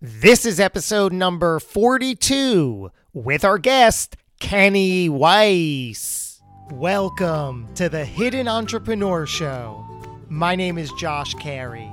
[0.00, 6.40] This is episode number 42 with our guest, Kenny Weiss.
[6.70, 9.84] Welcome to the Hidden Entrepreneur Show.
[10.28, 11.90] My name is Josh Carey.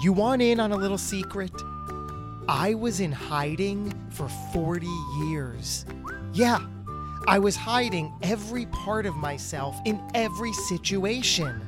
[0.00, 1.50] You want in on a little secret?
[2.48, 4.86] I was in hiding for 40
[5.24, 5.86] years.
[6.32, 6.60] Yeah,
[7.26, 11.60] I was hiding every part of myself in every situation.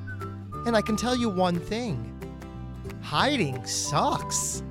[0.64, 2.06] And I can tell you one thing
[3.02, 4.62] hiding sucks.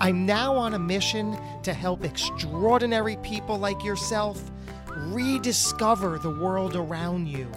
[0.00, 4.40] I'm now on a mission to help extraordinary people like yourself
[4.96, 7.50] rediscover the world around you,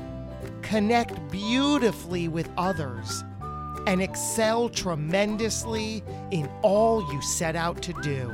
[0.63, 3.23] connect beautifully with others,
[3.85, 8.33] and excel tremendously in all you set out to do.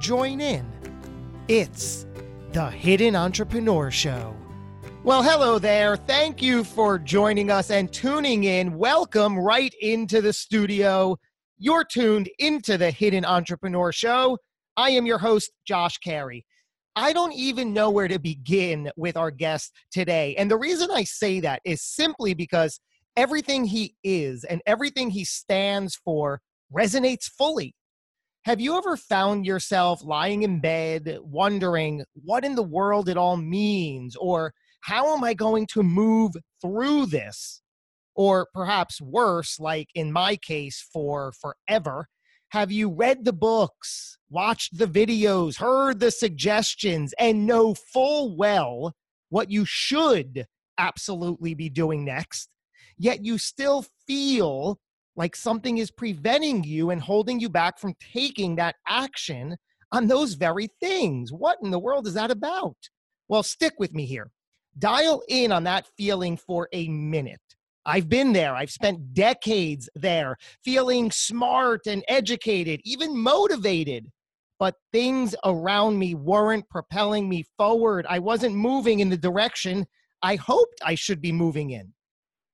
[0.00, 0.66] Join in.
[1.46, 2.04] It's
[2.52, 4.34] the Hidden Entrepreneur Show.
[5.04, 5.96] Well, hello there.
[5.96, 8.76] Thank you for joining us and tuning in.
[8.76, 11.18] Welcome right into the studio.
[11.64, 14.36] You're tuned into the Hidden Entrepreneur Show.
[14.76, 16.44] I am your host, Josh Carey.
[16.96, 20.34] I don't even know where to begin with our guest today.
[20.34, 22.80] And the reason I say that is simply because
[23.16, 26.40] everything he is and everything he stands for
[26.76, 27.76] resonates fully.
[28.44, 33.36] Have you ever found yourself lying in bed wondering what in the world it all
[33.36, 37.61] means or how am I going to move through this?
[38.14, 42.08] Or perhaps worse, like in my case, for forever.
[42.50, 48.94] Have you read the books, watched the videos, heard the suggestions, and know full well
[49.30, 50.46] what you should
[50.76, 52.50] absolutely be doing next?
[52.98, 54.78] Yet you still feel
[55.16, 59.56] like something is preventing you and holding you back from taking that action
[59.90, 61.32] on those very things.
[61.32, 62.76] What in the world is that about?
[63.28, 64.30] Well, stick with me here.
[64.78, 67.40] Dial in on that feeling for a minute.
[67.84, 68.54] I've been there.
[68.54, 74.06] I've spent decades there, feeling smart and educated, even motivated.
[74.58, 78.06] But things around me weren't propelling me forward.
[78.08, 79.86] I wasn't moving in the direction
[80.22, 81.92] I hoped I should be moving in.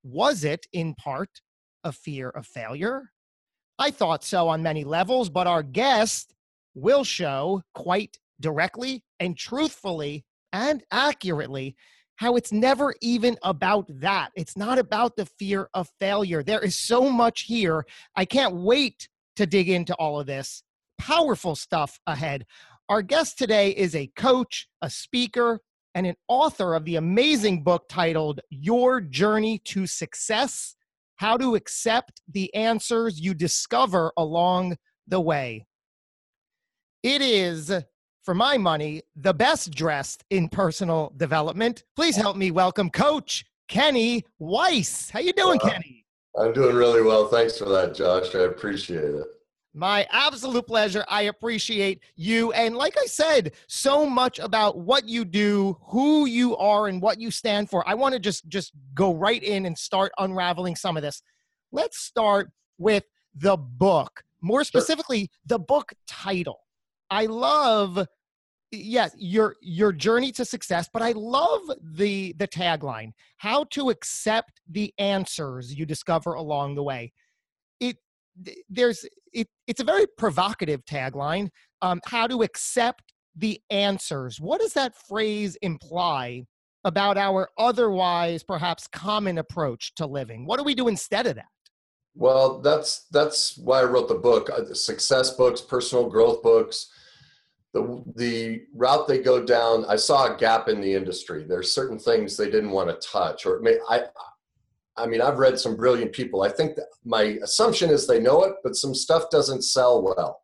[0.02, 1.28] Was it, in part,
[1.84, 3.10] a fear of failure?
[3.78, 6.34] I thought so on many levels, but our guest
[6.74, 11.76] will show quite directly and truthfully and accurately
[12.18, 14.30] how it's never even about that.
[14.34, 16.42] It's not about the fear of failure.
[16.42, 17.86] There is so much here.
[18.16, 20.64] I can't wait to dig into all of this.
[20.98, 22.44] Powerful stuff ahead.
[22.88, 25.60] Our guest today is a coach, a speaker,
[25.94, 30.74] and an author of the amazing book titled Your Journey to Success
[31.16, 35.66] How to Accept the Answers You Discover Along the Way.
[37.04, 37.72] It is
[38.28, 41.84] for my money, the best dressed in personal development.
[41.96, 45.08] Please help me welcome Coach Kenny Weiss.
[45.08, 46.04] How you doing, Kenny?
[46.38, 47.28] I'm doing really well.
[47.28, 48.34] Thanks for that, Josh.
[48.34, 49.24] I appreciate it.
[49.72, 51.06] My absolute pleasure.
[51.08, 52.52] I appreciate you.
[52.52, 57.18] And like I said, so much about what you do, who you are, and what
[57.18, 57.82] you stand for.
[57.88, 61.22] I want to just just go right in and start unraveling some of this.
[61.72, 64.22] Let's start with the book.
[64.42, 65.28] More specifically, sure.
[65.46, 66.60] the book title.
[67.10, 68.06] I love
[68.70, 71.62] yes your your journey to success but i love
[71.96, 77.12] the the tagline how to accept the answers you discover along the way.
[77.80, 77.96] It
[78.68, 81.48] there's it it's a very provocative tagline
[81.82, 84.40] um, how to accept the answers.
[84.40, 86.44] What does that phrase imply
[86.84, 90.46] about our otherwise perhaps common approach to living?
[90.46, 91.46] What do we do instead of that?
[92.14, 96.90] Well that's that's why i wrote the book uh, success books personal growth books
[97.74, 101.44] the the route they go down i saw a gap in the industry.
[101.46, 104.04] There's certain things they didn't want to touch or may, i
[104.96, 106.42] i mean i've read some brilliant people.
[106.42, 110.42] I think my assumption is they know it but some stuff doesn't sell well.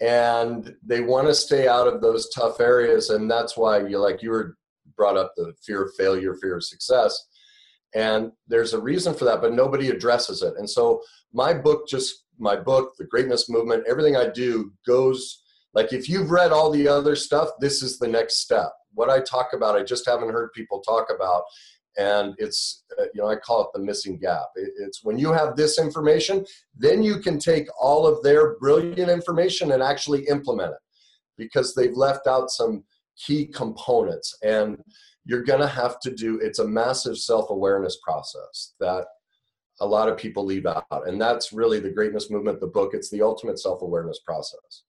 [0.00, 4.22] And they want to stay out of those tough areas and that's why you like
[4.22, 4.56] you were
[4.96, 7.28] brought up the fear of failure fear of success.
[7.94, 10.54] And there's a reason for that but nobody addresses it.
[10.58, 11.02] And so
[11.32, 15.41] my book just my book the greatness movement everything i do goes
[15.74, 18.72] like if you've read all the other stuff, this is the next step.
[18.94, 21.44] What I talk about, I just haven't heard people talk about
[21.98, 24.46] and it's uh, you know i call it the missing gap.
[24.56, 26.44] It's when you have this information
[26.76, 30.78] then you can take all of their brilliant information and actually implement it
[31.36, 32.84] because they've left out some
[33.16, 34.82] key components and
[35.24, 39.04] you're going to have to do it's a massive self-awareness process that
[39.80, 42.92] a lot of people leave out and that's really the greatness movement the book.
[42.94, 44.84] It's the ultimate self-awareness process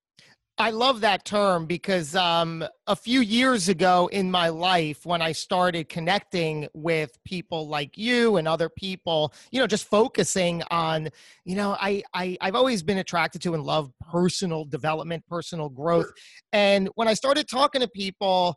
[0.59, 5.31] I love that term because um, a few years ago in my life, when I
[5.31, 11.09] started connecting with people like you and other people, you know, just focusing on,
[11.43, 16.11] you know, I, I I've always been attracted to and love personal development, personal growth,
[16.51, 18.55] and when I started talking to people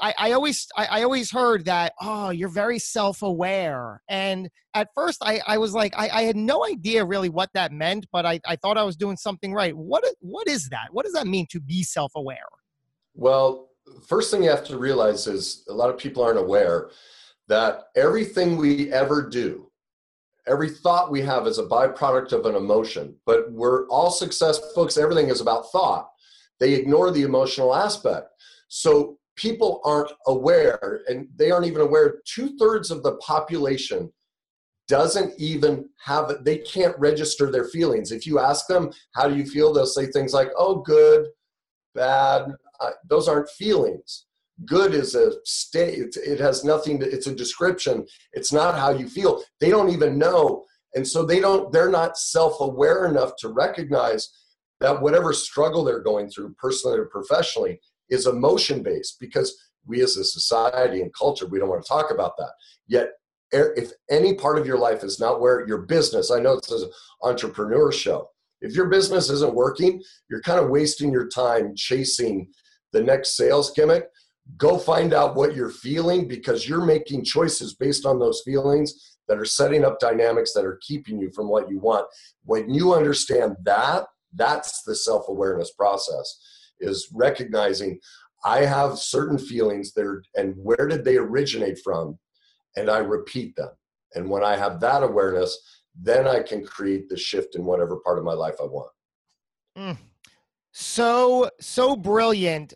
[0.00, 5.18] I, I always I, I, always heard that oh you're very self-aware and at first
[5.22, 8.40] I, I was like I, I had no idea really what that meant but I,
[8.46, 9.76] I thought I was doing something right.
[9.76, 10.88] What what is that?
[10.92, 12.48] What does that mean to be self-aware?
[13.14, 13.68] Well
[14.08, 16.90] first thing you have to realize is a lot of people aren't aware
[17.48, 19.70] that everything we ever do
[20.46, 24.96] every thought we have is a byproduct of an emotion but we're all success folks
[24.96, 26.10] everything is about thought.
[26.60, 28.28] They ignore the emotional aspect.
[28.68, 34.12] So people aren't aware, and they aren't even aware, two thirds of the population
[34.86, 38.12] doesn't even have it, they can't register their feelings.
[38.12, 39.72] If you ask them, how do you feel?
[39.72, 41.28] They'll say things like, oh, good,
[41.94, 42.52] bad.
[42.80, 44.26] Uh, those aren't feelings.
[44.66, 48.06] Good is a state, it, has nothing to, it's a description.
[48.32, 49.42] It's not how you feel.
[49.60, 50.64] They don't even know.
[50.94, 54.28] And so they don't, they're not self aware enough to recognize
[54.80, 59.56] that whatever struggle they're going through, personally or professionally, is emotion based because
[59.86, 62.52] we as a society and culture we don't want to talk about that.
[62.86, 63.10] Yet
[63.52, 66.82] if any part of your life is not where your business i know this is
[66.82, 66.90] an
[67.22, 68.28] entrepreneur show.
[68.60, 72.48] If your business isn't working you're kind of wasting your time chasing
[72.94, 74.08] the next sales gimmick.
[74.56, 79.38] Go find out what you're feeling because you're making choices based on those feelings that
[79.38, 82.06] are setting up dynamics that are keeping you from what you want.
[82.44, 84.04] When you understand that
[84.34, 86.38] that's the self-awareness process
[86.80, 87.98] is recognizing
[88.44, 92.18] I have certain feelings there and where did they originate from?
[92.76, 93.70] And I repeat them.
[94.14, 95.58] And when I have that awareness,
[96.00, 98.90] then I can create the shift in whatever part of my life I want.
[99.78, 99.98] Mm.
[100.72, 102.74] So, so brilliant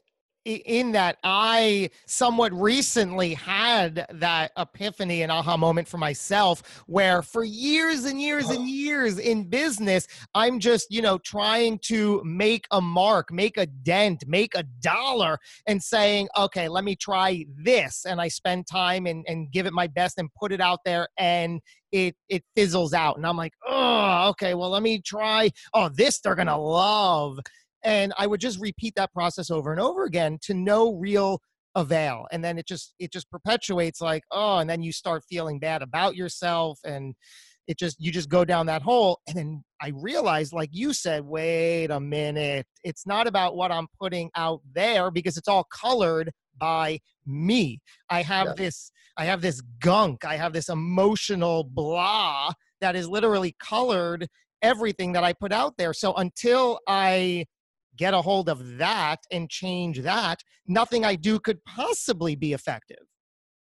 [0.49, 7.45] in that I somewhat recently had that epiphany and aha moment for myself where for
[7.45, 8.65] years and years and oh.
[8.65, 14.25] years in business, I'm just, you know, trying to make a mark, make a dent,
[14.27, 18.07] make a dollar and saying, okay, let me try this.
[18.07, 21.09] And I spend time and, and give it my best and put it out there
[21.19, 21.61] and
[21.93, 23.17] it it fizzles out.
[23.17, 25.51] And I'm like, oh, okay, well, let me try.
[25.73, 27.39] Oh, this they're gonna love
[27.85, 31.41] and i would just repeat that process over and over again to no real
[31.75, 35.59] avail and then it just it just perpetuates like oh and then you start feeling
[35.59, 37.15] bad about yourself and
[37.69, 41.25] it just you just go down that hole and then i realized like you said
[41.25, 46.31] wait a minute it's not about what i'm putting out there because it's all colored
[46.59, 47.79] by me
[48.11, 48.55] i have yeah.
[48.57, 52.51] this i have this gunk i have this emotional blah
[52.81, 54.27] that is literally colored
[54.63, 57.45] everything that i put out there so until i
[57.99, 63.05] get a hold of that and change that, nothing I do could possibly be effective.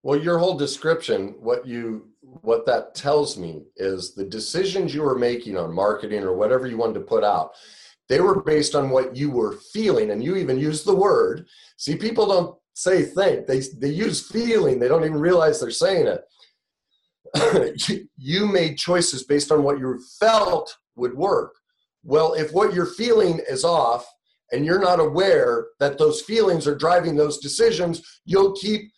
[0.04, 5.18] Well, your whole description, what you what that tells me is the decisions you were
[5.18, 7.52] making on marketing or whatever you wanted to put out,
[8.08, 11.46] they were based on what you were feeling, and you even used the word.
[11.76, 14.78] See, people don't say think; they they use feeling.
[14.78, 16.22] They don't even realize they're saying it.
[18.16, 21.54] you made choices based on what you felt would work.
[22.04, 24.06] Well, if what you're feeling is off,
[24.52, 28.92] and you're not aware that those feelings are driving those decisions, you'll keep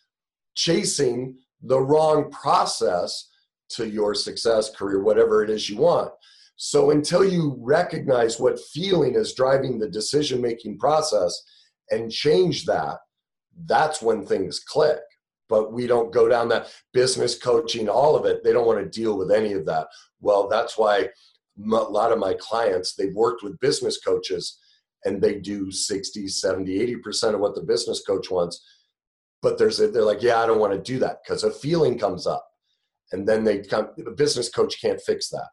[0.55, 3.29] chasing the wrong process
[3.69, 6.11] to your success, career, whatever it is you want.
[6.55, 11.41] So until you recognize what feeling is driving the decision making process
[11.89, 12.97] and change that,
[13.65, 14.99] that's when things click.
[15.49, 18.43] But we don't go down that business coaching, all of it.
[18.43, 19.87] They don't want to deal with any of that.
[20.21, 21.09] Well, that's why
[21.59, 24.57] a lot of my clients, they've worked with business coaches
[25.05, 28.63] and they do 60 70 80% of what the business coach wants
[29.41, 31.97] but there's a, they're like yeah i don't want to do that because a feeling
[31.97, 32.45] comes up.
[33.11, 35.49] And then they come the business coach can't fix that.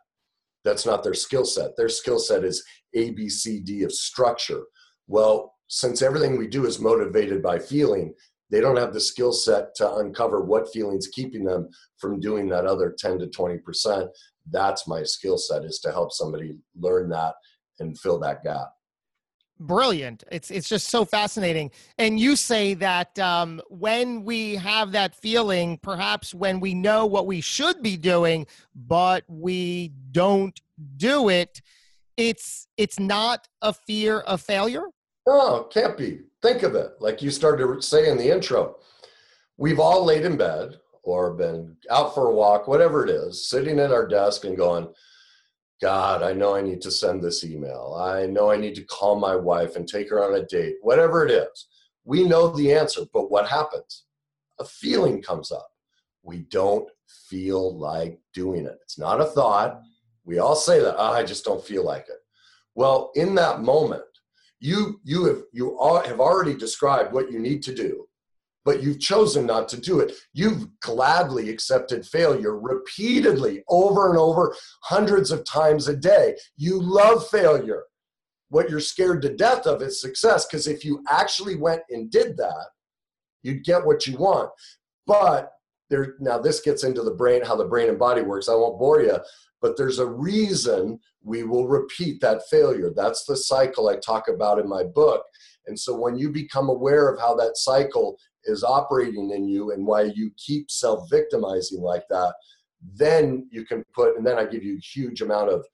[0.65, 1.77] That's not their skill set.
[1.77, 2.65] Their skill set is
[2.95, 4.63] a b c d of structure.
[5.07, 8.15] Well since everything we do is motivated by feeling
[8.51, 12.65] they don't have the skill set to uncover what feelings keeping them from doing that
[12.65, 14.09] other 10 to 20%
[14.51, 17.35] that's my skill set is to help somebody learn that
[17.81, 18.71] and fill that gap
[19.61, 20.25] brilliant.
[20.31, 21.71] It's it's just so fascinating.
[21.99, 27.27] And you say that um, when we have that feeling, perhaps when we know what
[27.27, 30.61] we should be doing, but we don't
[30.97, 31.61] do it,
[32.17, 34.85] it's it's not a fear of failure.
[35.27, 36.21] Oh, can't be.
[36.41, 38.77] Think of it like you started to say in the intro.
[39.57, 43.81] We've all laid in bed or been out for a walk, whatever it is, sitting
[43.81, 44.89] at our desk and going,
[45.81, 47.97] God, I know I need to send this email.
[48.01, 51.25] I know I need to call my wife and take her on a date, whatever
[51.25, 51.69] it is.
[52.05, 54.05] We know the answer, but what happens?
[54.59, 55.69] A feeling comes up.
[56.23, 56.89] We don't
[57.29, 58.79] feel like doing it.
[58.83, 59.81] It's not a thought.
[60.25, 62.19] We all say that, oh, I just don't feel like it.
[62.75, 64.03] Well, in that moment,
[64.61, 68.08] you you have you have already described what you need to do
[68.65, 70.13] but you've chosen not to do it.
[70.33, 76.37] You've gladly accepted failure repeatedly, over and over, hundreds of times a day.
[76.57, 77.85] You love failure.
[78.51, 82.37] What you're scared to death of is success, because if you actually went and did
[82.39, 82.67] that,
[83.43, 84.51] you'd get what you want.
[85.07, 85.53] But
[85.91, 88.49] there, now this gets into the brain, how the brain and body works.
[88.49, 89.17] I won't bore you,
[89.61, 92.91] but there's a reason we will repeat that failure.
[92.95, 95.23] That's the cycle I talk about in my book.
[95.67, 99.87] And so when you become aware of how that cycle is operating in you and
[99.87, 102.35] why you keep self victimizing like that,
[102.95, 105.67] then you can put, and then I give you a huge amount of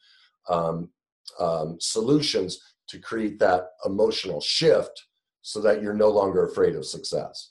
[0.49, 0.91] um,
[1.39, 5.07] um, solutions to create that emotional shift
[5.43, 7.51] so that you're no longer afraid of success.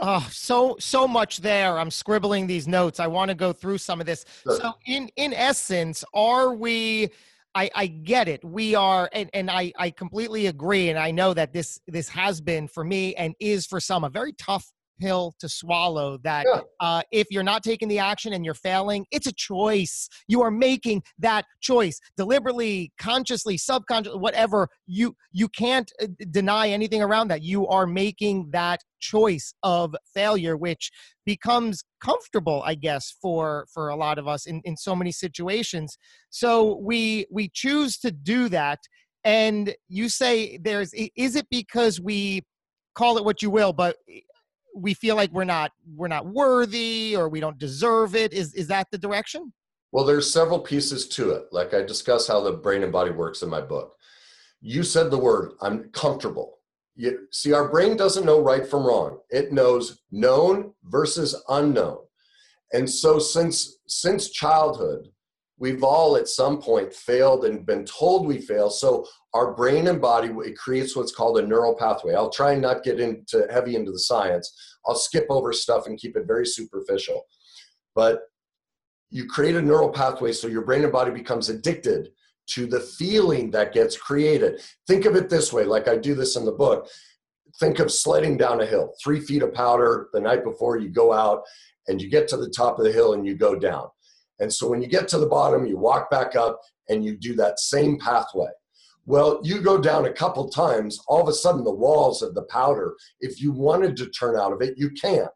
[0.00, 1.78] Oh, so so much there.
[1.78, 3.00] I'm scribbling these notes.
[3.00, 4.24] I want to go through some of this.
[4.42, 4.56] Sure.
[4.56, 7.10] So, in in essence, are we?
[7.54, 8.44] I, I get it.
[8.44, 10.90] We are, and, and I, I completely agree.
[10.90, 14.10] And I know that this this has been for me and is for some a
[14.10, 16.60] very tough pill to swallow that yeah.
[16.80, 20.08] uh, if you're not taking the action and you're failing it's a choice.
[20.28, 24.68] You are making that choice deliberately consciously subconsciously whatever.
[24.86, 27.42] You you can't uh, deny anything around that.
[27.42, 30.90] You are making that choice of failure which
[31.26, 35.98] becomes comfortable i guess for for a lot of us in in so many situations.
[36.30, 38.80] So we we choose to do that.
[39.24, 42.42] And you say there's is it because we
[42.94, 43.96] call it what you will but
[44.74, 48.32] we feel like we're not we're not worthy or we don't deserve it.
[48.32, 49.52] Is is that the direction?
[49.92, 51.44] Well there's several pieces to it.
[51.52, 53.94] Like i discuss how the brain and body works in my book.
[54.60, 56.58] You said the word i'm comfortable.
[56.96, 59.18] You see our brain doesn't know right from wrong.
[59.30, 61.98] It knows known versus unknown.
[62.72, 65.08] And so since since childhood
[65.58, 68.70] we've all at some point failed and been told we fail.
[68.70, 72.14] So our brain and body it creates what's called a neural pathway.
[72.14, 74.52] I'll try and not get into heavy into the science.
[74.86, 77.24] I'll skip over stuff and keep it very superficial.
[77.94, 78.20] But
[79.10, 82.10] you create a neural pathway so your brain and body becomes addicted
[82.46, 84.60] to the feeling that gets created.
[84.86, 86.88] Think of it this way like i do this in the book.
[87.58, 88.94] Think of sledding down a hill.
[89.02, 91.42] Three feet of powder the night before you go out
[91.88, 93.88] and you get to the top of the hill and you go down.
[94.40, 97.34] And so when you get to the bottom, you walk back up and you do
[97.36, 98.48] that same pathway.
[99.06, 102.44] Well, you go down a couple times, all of a sudden the walls of the
[102.44, 105.30] powder, if you wanted to turn out of it, you can't.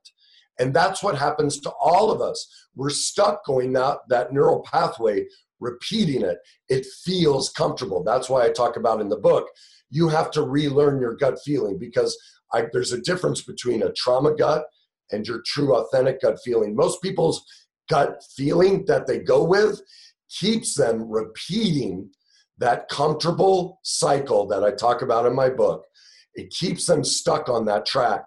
[0.58, 2.46] And that's what happens to all of us.
[2.74, 5.26] We're stuck going that, that neural pathway,
[5.60, 6.38] repeating it.
[6.68, 8.02] It feels comfortable.
[8.02, 9.48] That's why I talk about in the book,
[9.90, 12.18] you have to relearn your gut feeling because
[12.52, 14.64] I, there's a difference between a trauma gut
[15.12, 16.74] and your true authentic gut feeling.
[16.74, 17.44] Most people's
[17.88, 19.80] gut feeling that they go with
[20.30, 22.10] keeps them repeating
[22.58, 25.84] that comfortable cycle that I talk about in my book.
[26.34, 28.24] It keeps them stuck on that track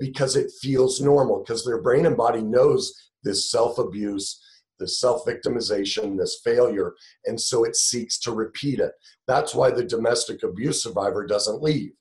[0.00, 4.40] because it feels normal, because their brain and body knows this self abuse,
[4.78, 6.94] this self victimization, this failure,
[7.26, 8.92] and so it seeks to repeat it.
[9.26, 11.92] That's why the domestic abuse survivor doesn't leave,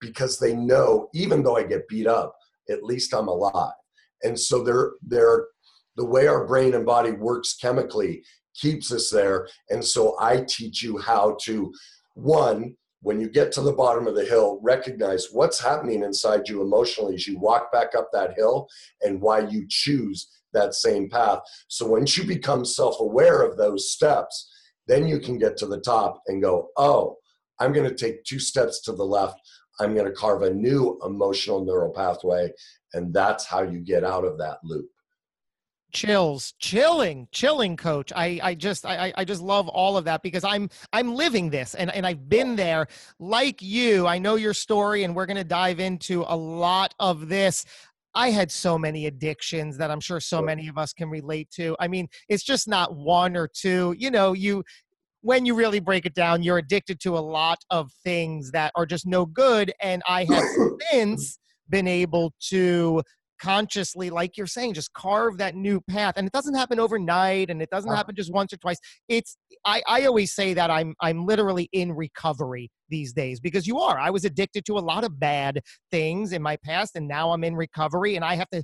[0.00, 2.34] because they know even though I get beat up,
[2.68, 3.72] at least I'm alive.
[4.22, 5.46] And so they're they're
[5.96, 8.22] the way our brain and body works chemically
[8.54, 9.48] keeps us there.
[9.70, 11.72] And so I teach you how to,
[12.14, 16.62] one, when you get to the bottom of the hill, recognize what's happening inside you
[16.62, 18.68] emotionally as you walk back up that hill
[19.02, 21.40] and why you choose that same path.
[21.68, 24.50] So once you become self aware of those steps,
[24.86, 27.16] then you can get to the top and go, oh,
[27.58, 29.36] I'm going to take two steps to the left.
[29.80, 32.50] I'm going to carve a new emotional neural pathway.
[32.92, 34.88] And that's how you get out of that loop
[35.92, 40.44] chills chilling chilling coach i i just i i just love all of that because
[40.44, 42.86] i'm i'm living this and and i've been there
[43.18, 47.28] like you i know your story and we're going to dive into a lot of
[47.28, 47.64] this
[48.14, 51.74] I had so many addictions that I'm sure so many of us can relate to.
[51.80, 53.94] I mean, it's just not one or two.
[53.98, 54.64] You know, you
[55.22, 58.84] when you really break it down, you're addicted to a lot of things that are
[58.84, 59.72] just no good.
[59.80, 60.44] And I have
[60.92, 63.02] since been able to
[63.42, 67.60] consciously like you're saying just carve that new path and it doesn't happen overnight and
[67.60, 68.78] it doesn't happen just once or twice.
[69.08, 73.80] It's I, I always say that i'm i'm literally in recovery these days because you
[73.80, 73.98] are.
[73.98, 77.42] I was addicted to a lot of bad things in my past and now i'm
[77.42, 78.62] in recovery and i have to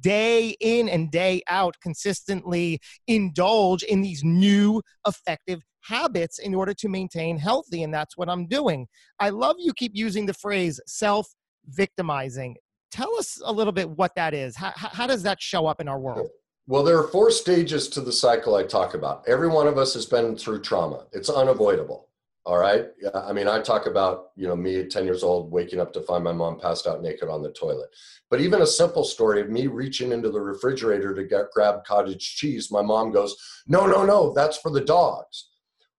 [0.00, 6.88] day in and day out consistently indulge in these new effective habits in order to
[6.88, 8.86] maintain healthy and that's what i'm doing.
[9.20, 11.26] I love you keep using the phrase self
[11.66, 12.56] victimizing
[12.90, 14.56] tell us a little bit what that is.
[14.56, 16.28] How, how does that show up in our world?
[16.66, 19.24] Well, there are four stages to the cycle I talk about.
[19.28, 21.06] Every one of us has been through trauma.
[21.12, 22.08] It's unavoidable.
[22.44, 22.86] All right.
[23.12, 26.00] I mean, I talk about, you know, me at 10 years old waking up to
[26.00, 27.88] find my mom passed out naked on the toilet.
[28.30, 32.36] But even a simple story of me reaching into the refrigerator to get grab cottage
[32.36, 35.48] cheese, my mom goes, No, no, no, that's for the dogs.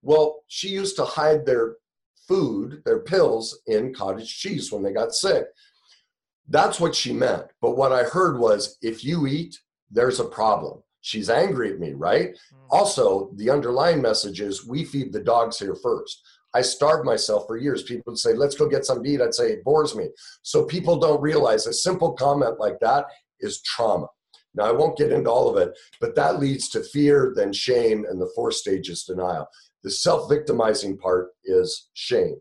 [0.00, 1.76] Well, she used to hide their
[2.26, 5.46] food, their pills in cottage cheese when they got sick.
[6.48, 7.44] That's what she meant.
[7.60, 9.58] But what I heard was if you eat,
[9.90, 10.82] there's a problem.
[11.00, 12.30] She's angry at me, right?
[12.30, 12.66] Mm-hmm.
[12.70, 16.22] Also, the underlying message is we feed the dogs here first.
[16.54, 17.82] I starved myself for years.
[17.82, 19.20] People would say, let's go get some to eat.
[19.20, 20.08] I'd say, it bores me.
[20.42, 23.06] So people don't realize a simple comment like that
[23.40, 24.06] is trauma.
[24.54, 28.06] Now, I won't get into all of it, but that leads to fear, then shame,
[28.08, 29.46] and the fourth stage is denial.
[29.84, 32.36] The self victimizing part is shame.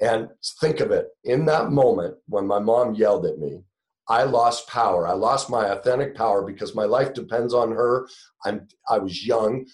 [0.00, 0.28] And
[0.60, 3.62] think of it in that moment when my mom yelled at me,
[4.08, 5.06] I lost power.
[5.06, 8.08] I lost my authentic power because my life depends on her.
[8.44, 9.66] I'm I was young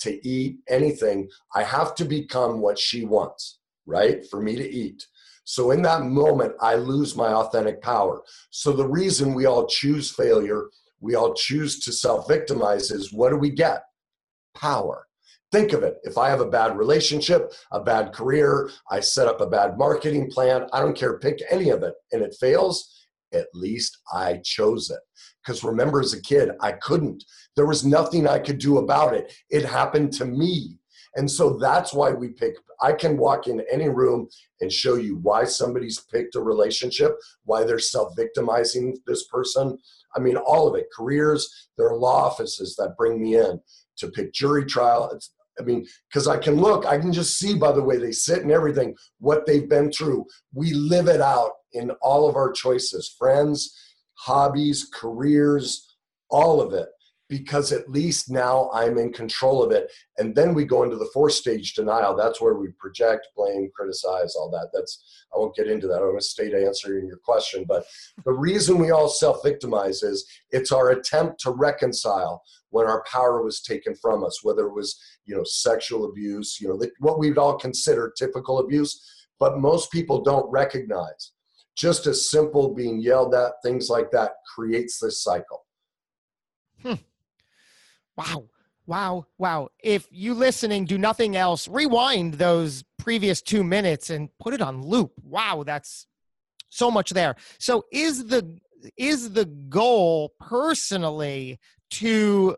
[0.00, 1.28] to eat anything.
[1.54, 4.26] I have to become what she wants, right?
[4.28, 5.06] For me to eat.
[5.44, 8.22] So in that moment, I lose my authentic power.
[8.50, 10.68] So the reason we all choose failure,
[11.00, 13.84] we all choose to self victimize is what do we get?
[14.54, 15.06] Power.
[15.52, 15.98] Think of it.
[16.02, 20.30] If I have a bad relationship, a bad career, I set up a bad marketing
[20.30, 24.90] plan, I don't care, pick any of it, and it fails, at least I chose
[24.90, 25.00] it.
[25.44, 27.22] Because remember, as a kid, I couldn't.
[27.54, 29.30] There was nothing I could do about it.
[29.50, 30.78] It happened to me.
[31.16, 32.54] And so that's why we pick.
[32.80, 34.28] I can walk in any room
[34.62, 37.12] and show you why somebody's picked a relationship,
[37.44, 39.76] why they're self victimizing this person.
[40.16, 43.60] I mean, all of it careers, there are law offices that bring me in
[43.98, 45.12] to pick jury trial.
[45.58, 48.42] I mean, because I can look, I can just see by the way they sit
[48.42, 50.26] and everything what they've been through.
[50.54, 53.76] We live it out in all of our choices friends,
[54.14, 55.94] hobbies, careers,
[56.30, 56.88] all of it,
[57.28, 59.90] because at least now I'm in control of it.
[60.18, 62.16] And then we go into the fourth stage denial.
[62.16, 64.68] That's where we project, blame, criticize, all that.
[64.72, 65.96] That's, I won't get into that.
[65.96, 67.64] I'm going to stay to answering your question.
[67.66, 67.84] But
[68.24, 73.42] the reason we all self victimize is it's our attempt to reconcile when our power
[73.42, 77.38] was taken from us, whether it was you know sexual abuse, you know what we'd
[77.38, 79.00] all consider typical abuse,
[79.38, 81.32] but most people don't recognize.
[81.76, 85.64] Just as simple being yelled at, things like that creates this cycle.
[86.82, 86.94] Hmm.
[88.16, 88.48] Wow.
[88.86, 89.68] Wow, wow.
[89.82, 94.82] If you listening do nothing else, rewind those previous two minutes and put it on
[94.82, 95.12] loop.
[95.22, 96.06] Wow, that's
[96.68, 97.36] so much there.
[97.58, 98.58] So is the
[98.96, 101.60] is the goal personally
[101.92, 102.56] to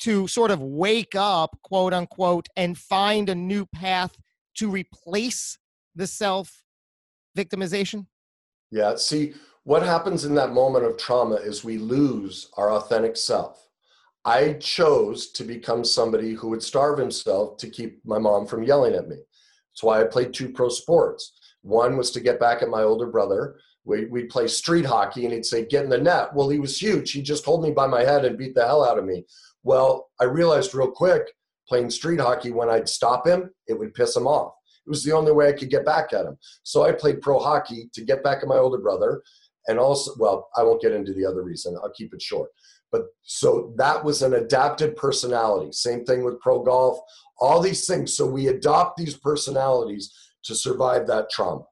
[0.00, 4.16] to sort of wake up, quote unquote, and find a new path
[4.56, 5.58] to replace
[5.94, 6.64] the self
[7.36, 8.06] victimization?
[8.70, 8.96] Yeah.
[8.96, 13.68] See, what happens in that moment of trauma is we lose our authentic self.
[14.24, 18.94] I chose to become somebody who would starve himself to keep my mom from yelling
[18.94, 19.16] at me.
[19.16, 21.32] That's why I played two pro sports.
[21.62, 23.56] One was to get back at my older brother.
[23.84, 26.34] We, we'd play street hockey and he'd say, Get in the net.
[26.34, 27.12] Well, he was huge.
[27.12, 29.24] He just hold me by my head and beat the hell out of me.
[29.62, 31.28] Well, I realized real quick
[31.68, 34.54] playing street hockey, when I'd stop him, it would piss him off.
[34.86, 36.36] It was the only way I could get back at him.
[36.62, 39.22] So I played pro hockey to get back at my older brother.
[39.66, 41.76] And also, well, I won't get into the other reason.
[41.82, 42.50] I'll keep it short.
[42.92, 45.72] But so that was an adapted personality.
[45.72, 46.98] Same thing with pro golf,
[47.40, 48.14] all these things.
[48.14, 50.12] So we adopt these personalities
[50.44, 51.64] to survive that trauma.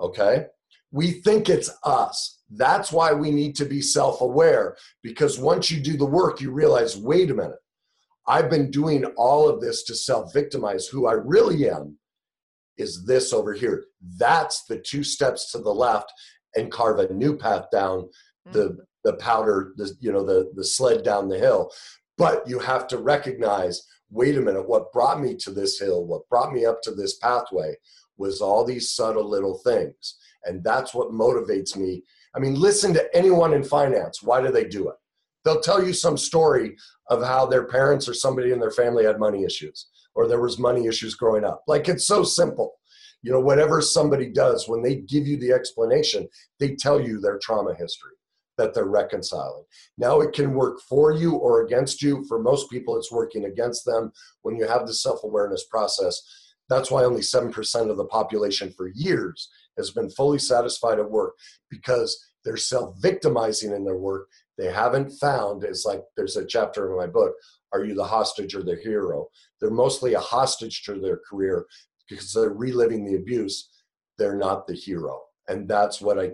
[0.00, 0.46] Okay?
[0.92, 2.40] We think it's us.
[2.50, 6.52] That's why we need to be self aware because once you do the work, you
[6.52, 7.58] realize wait a minute,
[8.26, 10.86] I've been doing all of this to self victimize.
[10.86, 11.98] Who I really am
[12.76, 13.84] is this over here.
[14.18, 16.12] That's the two steps to the left
[16.56, 18.08] and carve a new path down
[18.52, 18.80] the mm-hmm.
[19.04, 21.70] the powder the you know the the sled down the hill
[22.18, 26.28] but you have to recognize wait a minute what brought me to this hill what
[26.28, 27.74] brought me up to this pathway
[28.16, 32.02] was all these subtle little things and that's what motivates me
[32.36, 34.22] I mean, listen to anyone in finance.
[34.22, 34.96] Why do they do it?
[35.44, 36.76] They'll tell you some story
[37.08, 39.86] of how their parents or somebody in their family had money issues.
[40.14, 41.62] or there was money issues growing up.
[41.66, 42.76] Like it's so simple.
[43.22, 46.26] You know, whatever somebody does, when they give you the explanation,
[46.58, 48.12] they tell you their trauma history
[48.56, 49.64] that they're reconciling.
[49.98, 52.24] Now it can work for you or against you.
[52.28, 56.18] For most people, it's working against them when you have the self awareness process.
[56.70, 61.34] That's why only 7% of the population for years has been fully satisfied at work
[61.70, 64.28] because they're self victimizing in their work.
[64.56, 67.34] They haven't found, it's like there's a chapter in my book,
[67.72, 69.28] Are You the Hostage or the Hero?
[69.60, 71.66] They're mostly a hostage to their career
[72.08, 73.68] because they're reliving the abuse.
[74.18, 75.22] They're not the hero.
[75.48, 76.32] And that's what I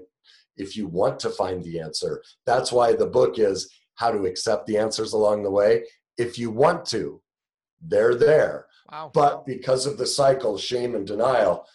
[0.57, 2.23] if you want to find the answer.
[2.47, 5.85] That's why the book is how to accept the answers along the way.
[6.19, 7.21] If you want to,
[7.81, 8.67] they're there.
[8.91, 9.11] Wow.
[9.13, 11.67] But because of the cycle, shame and denial,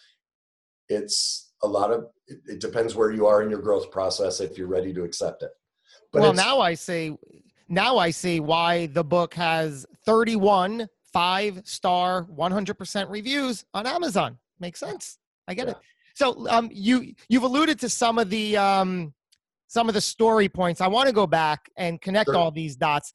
[0.88, 4.56] it's a lot of it, it depends where you are in your growth process if
[4.56, 5.50] you're ready to accept it.
[6.12, 7.16] But well, now I see
[7.68, 14.38] now I see why the book has 31 five star 100% reviews on Amazon.
[14.60, 15.18] Makes sense.
[15.46, 15.72] I get yeah.
[15.72, 15.78] it.
[16.14, 19.14] So um, you you've alluded to some of the um,
[19.68, 20.80] some of the story points.
[20.80, 22.36] I want to go back and connect sure.
[22.36, 23.12] all these dots.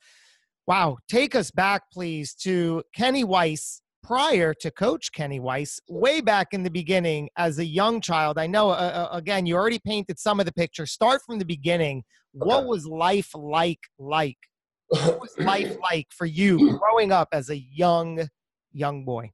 [0.66, 6.50] Wow, take us back, please, to Kenny Weiss prior to Coach Kenny Weiss, way back
[6.52, 8.38] in the beginning as a young child.
[8.38, 10.86] I know, uh, uh again, you already painted some of the picture.
[10.86, 12.04] Start from the beginning.
[12.36, 12.48] Okay.
[12.48, 13.80] What was life like?
[13.98, 14.38] Like,
[14.88, 18.28] what was life like for you growing up as a young
[18.74, 19.32] young boy?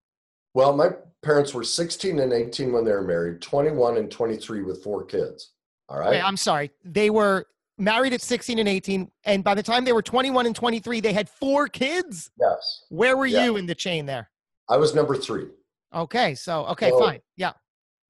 [0.54, 0.90] Well, my
[1.24, 5.54] parents were 16 and 18 when they were married, 21 and 23 with four kids.
[5.88, 6.12] All right.
[6.12, 6.72] Wait, I'm sorry.
[6.84, 7.46] They were
[7.78, 11.14] married at 16 and 18, and by the time they were 21 and 23, they
[11.14, 12.30] had four kids.
[12.40, 12.84] Yes.
[12.90, 13.46] Where were yeah.
[13.46, 14.30] you in the chain there?
[14.70, 15.48] I was number three.
[15.94, 16.36] Okay.
[16.36, 17.20] So, okay, so, fine.
[17.36, 17.54] Yeah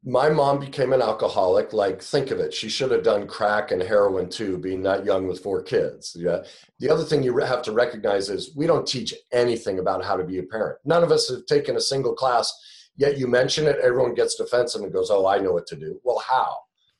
[0.06, 3.82] my mom became an alcoholic like think of it she should have done crack and
[3.82, 6.40] heroin too being that young with four kids yeah
[6.80, 10.24] the other thing you have to recognize is we don't teach anything about how to
[10.24, 12.54] be a parent none of us have taken a single class
[12.96, 16.00] yet you mention it everyone gets defensive and goes oh i know what to do
[16.06, 16.56] well how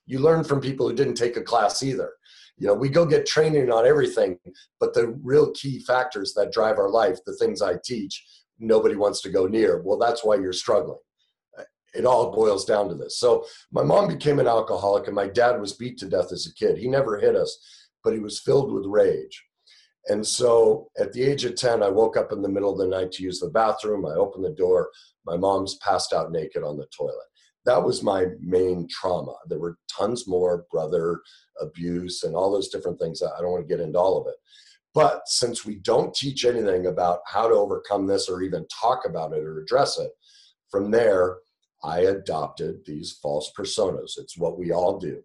[0.06, 2.12] you learn from people who didn't take a class either
[2.58, 4.38] you know we go get training on everything
[4.78, 8.26] but the real key factors that drive our life the things i teach
[8.60, 10.98] nobody wants to go near well that's why you're struggling
[11.94, 13.20] it all boils down to this.
[13.20, 16.54] So my mom became an alcoholic and my dad was beat to death as a
[16.54, 16.78] kid.
[16.78, 17.58] He never hit us,
[18.04, 19.44] but he was filled with rage.
[20.08, 22.88] And so at the age of 10, I woke up in the middle of the
[22.88, 24.06] night to use the bathroom.
[24.06, 24.90] I opened the door.
[25.26, 27.16] My mom's passed out naked on the toilet.
[27.66, 29.36] That was my main trauma.
[29.48, 31.22] There were tons more brother
[31.60, 33.22] abuse and all those different things.
[33.22, 34.36] I don't want to get into all of it.
[35.00, 39.32] But since we don't teach anything about how to overcome this or even talk about
[39.32, 40.12] it or address it,
[40.70, 41.38] from there,
[41.82, 44.18] I adopted these false personas.
[44.18, 45.22] It's what we all do.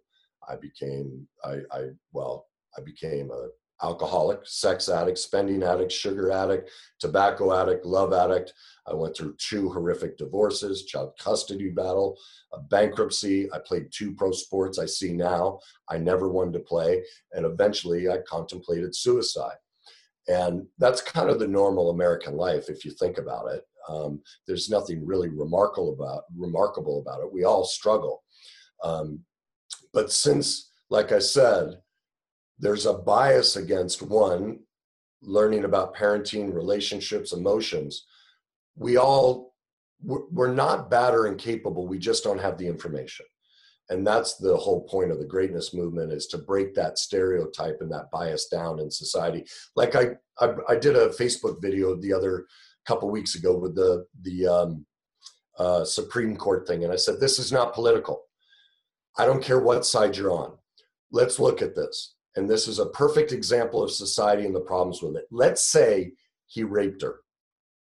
[0.48, 2.46] I became, I, I well,
[2.78, 3.48] I became a
[3.82, 8.52] alcoholic, sex addict, spending addict, sugar addict, tobacco addict, love addict.
[8.86, 12.16] I went through two horrific divorces, child custody battle,
[12.52, 13.50] a bankruptcy.
[13.52, 15.58] I played two pro sports I see now.
[15.88, 17.02] I never wanted to play.
[17.32, 19.56] And eventually I contemplated suicide.
[20.28, 23.62] And that's kind of the normal American life if you think about it.
[23.88, 27.32] Um, there's nothing really remarkable about remarkable about it.
[27.32, 28.22] We all struggle,
[28.82, 29.20] um,
[29.92, 31.80] but since, like I said,
[32.58, 34.60] there's a bias against one
[35.20, 38.06] learning about parenting, relationships, emotions.
[38.74, 39.54] We all
[40.02, 41.86] we're not bad or incapable.
[41.86, 43.26] We just don't have the information
[43.90, 47.92] and that's the whole point of the greatness movement is to break that stereotype and
[47.92, 49.44] that bias down in society
[49.76, 52.46] like i i, I did a facebook video the other
[52.86, 54.86] couple weeks ago with the the um,
[55.58, 58.24] uh, Supreme Court thing, and I said this is not political.
[59.16, 60.52] I don't care what side you're on.
[61.12, 65.02] Let's look at this, and this is a perfect example of society and the problems
[65.02, 65.26] with it.
[65.30, 66.12] Let's say
[66.46, 67.20] he raped her.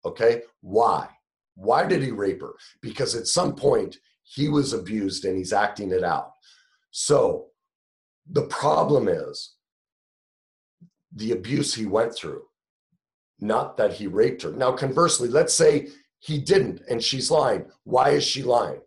[0.05, 1.07] Okay, why?
[1.55, 2.53] Why did he rape her?
[2.81, 6.31] Because at some point he was abused and he's acting it out.
[6.91, 7.47] So
[8.29, 9.55] the problem is
[11.13, 12.43] the abuse he went through
[13.41, 14.51] not that he raped her.
[14.51, 15.87] Now, conversely, let's say
[16.19, 17.65] he didn't and she's lying.
[17.83, 18.81] Why is she lying?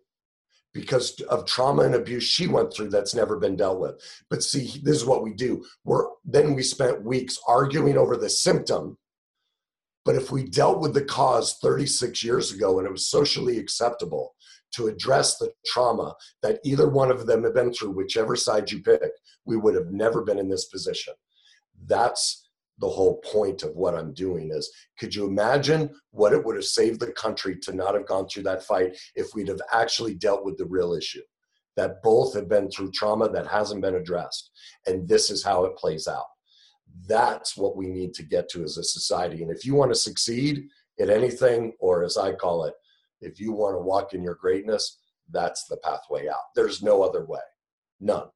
[0.73, 4.01] Because of trauma and abuse she went through that's never been dealt with.
[4.29, 5.65] But see, this is what we do.
[5.83, 8.97] We're then we spent weeks arguing over the symptom.
[10.05, 14.35] But if we dealt with the cause 36 years ago and it was socially acceptable
[14.75, 18.81] to address the trauma that either one of them had been through, whichever side you
[18.81, 19.01] pick,
[19.45, 21.13] we would have never been in this position.
[21.87, 22.47] That's
[22.79, 26.65] the whole point of what I'm doing is could you imagine what it would have
[26.65, 30.43] saved the country to not have gone through that fight if we'd have actually dealt
[30.43, 31.21] with the real issue?
[31.77, 34.49] That both have been through trauma that hasn't been addressed.
[34.87, 36.25] And this is how it plays out.
[37.07, 39.41] That's what we need to get to as a society.
[39.41, 40.67] And if you want to succeed,
[40.99, 42.73] at anything, or as I call it,
[43.21, 44.99] if you want to walk in your greatness,
[45.31, 46.53] that's the pathway out.
[46.55, 47.39] There's no other way.
[47.99, 48.27] None.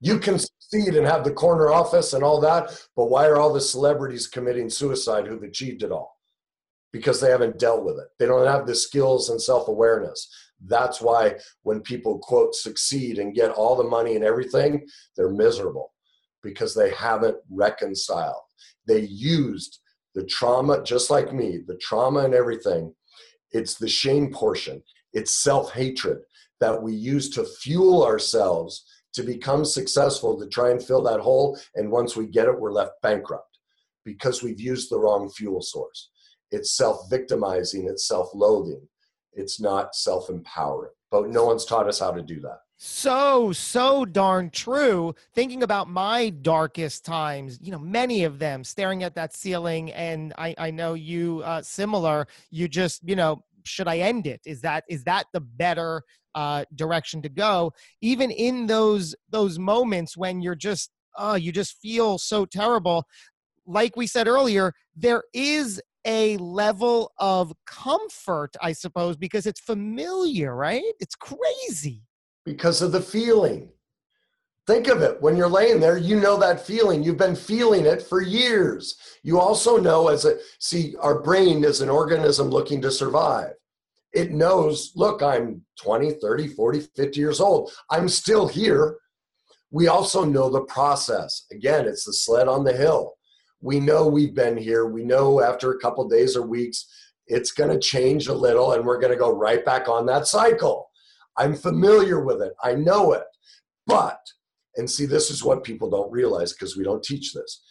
[0.00, 3.52] You can succeed and have the corner office and all that, but why are all
[3.52, 6.20] the celebrities committing suicide who've achieved it all?
[6.92, 8.08] Because they haven't dealt with it.
[8.18, 10.28] They don't have the skills and self awareness.
[10.64, 15.92] That's why when people, quote, succeed and get all the money and everything, they're miserable
[16.42, 18.42] because they haven't reconciled.
[18.86, 19.80] They used
[20.14, 22.94] the trauma, just like me, the trauma and everything.
[23.52, 24.82] It's the shame portion,
[25.12, 26.18] it's self hatred
[26.60, 31.58] that we use to fuel ourselves to become successful to try and fill that hole.
[31.74, 33.58] And once we get it, we're left bankrupt
[34.04, 36.10] because we've used the wrong fuel source.
[36.50, 38.86] It's self victimizing, it's self loathing,
[39.32, 40.92] it's not self empowering.
[41.10, 42.58] But no one's taught us how to do that.
[42.78, 45.14] So, so darn true.
[45.34, 50.34] Thinking about my darkest times, you know, many of them staring at that ceiling, and
[50.36, 52.26] I, I know you uh, similar.
[52.50, 54.42] You just, you know, should I end it?
[54.44, 56.02] Is that is that the better
[56.34, 57.72] uh, direction to go?
[58.02, 63.06] Even in those those moments when you're just, oh, you just feel so terrible.
[63.66, 70.54] Like we said earlier, there is a level of comfort, I suppose, because it's familiar,
[70.54, 70.84] right?
[71.00, 72.02] It's crazy
[72.46, 73.68] because of the feeling.
[74.66, 77.02] Think of it when you're laying there, you know that feeling.
[77.02, 78.96] You've been feeling it for years.
[79.22, 83.52] You also know, as a see, our brain is an organism looking to survive.
[84.12, 87.70] It knows, look, I'm 20, 30, 40, 50 years old.
[87.90, 88.96] I'm still here.
[89.70, 91.46] We also know the process.
[91.52, 93.14] Again, it's the sled on the hill.
[93.60, 94.86] We know we've been here.
[94.86, 96.86] We know after a couple days or weeks,
[97.26, 100.26] it's going to change a little and we're going to go right back on that
[100.26, 100.85] cycle.
[101.38, 102.52] I'm familiar with it.
[102.62, 103.24] I know it.
[103.86, 104.18] But,
[104.76, 107.62] and see, this is what people don't realize because we don't teach this.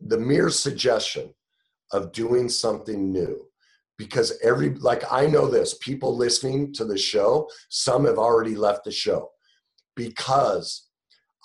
[0.00, 1.32] The mere suggestion
[1.92, 3.46] of doing something new,
[3.98, 8.84] because every, like I know this, people listening to the show, some have already left
[8.84, 9.30] the show
[9.94, 10.88] because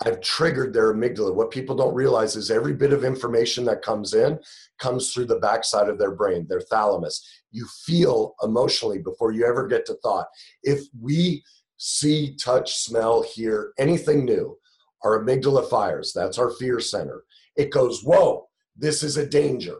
[0.05, 1.33] I've triggered their amygdala.
[1.33, 4.39] What people don't realize is every bit of information that comes in
[4.79, 7.27] comes through the backside of their brain, their thalamus.
[7.51, 10.27] You feel emotionally before you ever get to thought.
[10.63, 11.43] If we
[11.77, 14.57] see, touch, smell, hear anything new,
[15.03, 16.11] our amygdala fires.
[16.13, 17.23] That's our fear center.
[17.55, 19.77] It goes, whoa, this is a danger.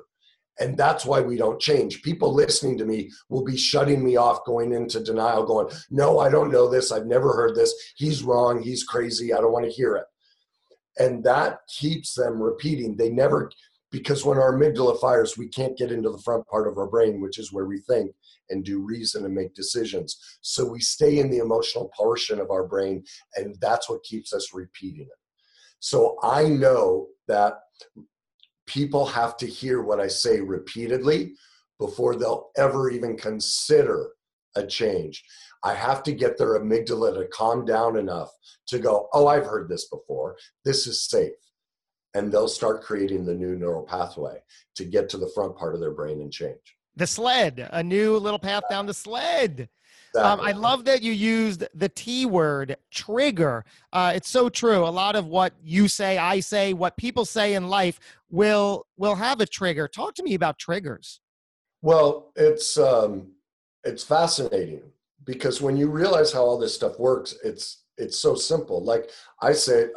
[0.60, 2.02] And that's why we don't change.
[2.02, 6.30] People listening to me will be shutting me off, going into denial, going, No, I
[6.30, 6.92] don't know this.
[6.92, 7.74] I've never heard this.
[7.96, 8.64] He's wrong.
[8.64, 9.34] He's crazy.
[9.34, 10.06] I don't want to hear it.
[10.98, 12.96] And that keeps them repeating.
[12.96, 13.52] They never,
[13.98, 17.20] because when our amygdala fires, we can't get into the front part of our brain,
[17.20, 18.12] which is where we think
[18.52, 20.38] and do reason and make decisions.
[20.42, 23.04] So we stay in the emotional portion of our brain,
[23.36, 25.20] and that's what keeps us repeating it.
[25.80, 27.60] So I know that
[28.68, 31.34] people have to hear what I say repeatedly
[31.80, 34.10] before they'll ever even consider
[34.56, 35.24] a change.
[35.64, 38.30] I have to get their amygdala to calm down enough
[38.68, 40.38] to go, oh, I've heard this before.
[40.64, 41.34] This is safe.
[42.14, 44.42] And they'll start creating the new neural pathway
[44.76, 46.78] to get to the front part of their brain and change.
[46.96, 49.70] The sled, a new little path down the sled.
[50.16, 53.66] Um, I love that you used the T word, trigger.
[53.94, 54.84] Uh, it's so true.
[54.84, 59.16] A lot of what you say, I say, what people say in life will will
[59.16, 59.88] have a trigger.
[59.88, 61.20] Talk to me about triggers.
[61.82, 63.34] Well, it's um,
[63.84, 64.82] it's fascinating
[65.24, 68.84] because when you realize how all this stuff works, it's it's so simple.
[68.84, 69.10] Like
[69.42, 69.88] I say,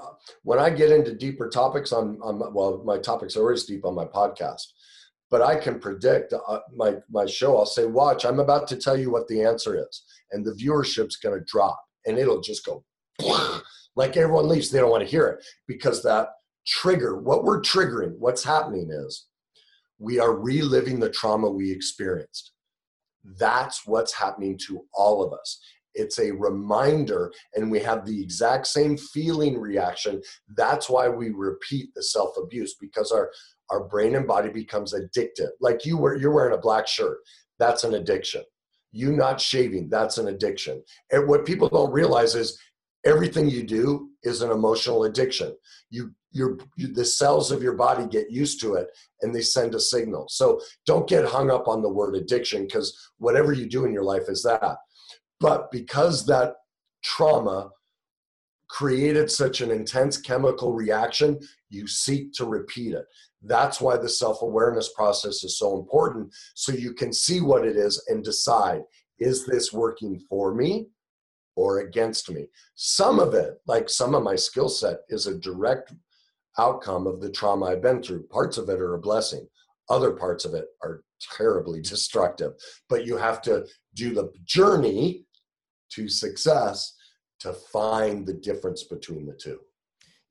[0.43, 3.95] when I get into deeper topics on on well, my topics are always deep on
[3.95, 4.67] my podcast
[5.31, 7.57] but I can predict uh, my my show.
[7.57, 11.17] I'll say, "Watch, I'm about to tell you what the answer is," and the viewership's
[11.17, 12.85] going to drop, and it'll just go
[13.97, 14.71] like everyone leaves.
[14.71, 16.31] They don't want to hear it because that
[16.67, 17.19] trigger.
[17.19, 19.27] What we're triggering, what's happening is
[19.99, 22.53] we are reliving the trauma we experienced.
[23.39, 25.61] That's what's happening to all of us.
[25.95, 30.23] It's a reminder, and we have the exact same feeling reaction.
[30.57, 33.31] That's why we repeat the self abuse because our
[33.71, 35.51] our brain and body becomes addicted.
[35.61, 37.19] Like you were, you're wearing a black shirt.
[37.59, 38.43] That's an addiction.
[38.93, 40.83] You not shaving, that's an addiction.
[41.13, 42.59] And what people don't realize is
[43.05, 45.55] everything you do is an emotional addiction.
[45.91, 48.89] You, your, you, the cells of your body get used to it
[49.23, 50.27] and they send a signal.
[50.29, 54.05] So don't get hung up on the word addiction because whatever you do in your
[54.05, 54.77] life is that.
[55.41, 56.57] But because that
[57.03, 57.71] trauma
[58.69, 63.05] created such an intense chemical reaction, you seek to repeat it.
[63.43, 66.33] That's why the self awareness process is so important.
[66.55, 68.83] So you can see what it is and decide
[69.19, 70.87] is this working for me
[71.57, 72.47] or against me?
[72.75, 75.93] Some of it, like some of my skill set, is a direct
[76.59, 78.27] outcome of the trauma I've been through.
[78.29, 79.47] Parts of it are a blessing,
[79.89, 81.03] other parts of it are
[81.37, 82.53] terribly destructive.
[82.89, 85.27] But you have to do the journey
[85.91, 86.97] to success
[87.41, 89.59] to find the difference between the two.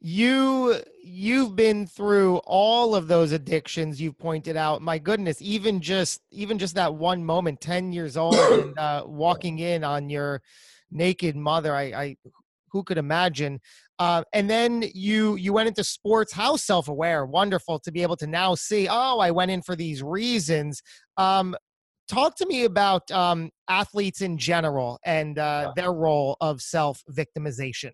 [0.01, 4.81] You you've been through all of those addictions you've pointed out.
[4.81, 9.59] My goodness even just even just that one moment 10 years old and uh, walking
[9.59, 10.41] in on your
[10.91, 12.15] naked mother i i
[12.71, 13.59] who could imagine?
[13.97, 16.31] Uh, and then you you went into sports.
[16.31, 17.25] How self-aware.
[17.25, 20.81] Wonderful to be able to now see oh i went in for these reasons.
[21.17, 21.55] Um,
[22.09, 27.91] talk to me about um, athletes in general and uh, their role of self-victimization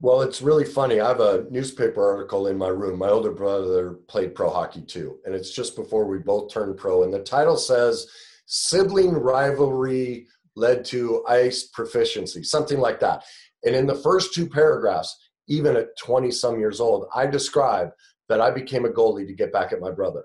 [0.00, 1.00] well, it's really funny.
[1.00, 2.98] I have a newspaper article in my room.
[2.98, 7.04] My older brother played pro hockey too, and it's just before we both turned pro.
[7.04, 8.06] And the title says
[8.44, 13.24] Sibling Rivalry Led to Ice Proficiency, something like that.
[13.64, 15.16] And in the first two paragraphs,
[15.48, 17.88] even at 20 some years old, I describe
[18.28, 20.24] that I became a goalie to get back at my brother.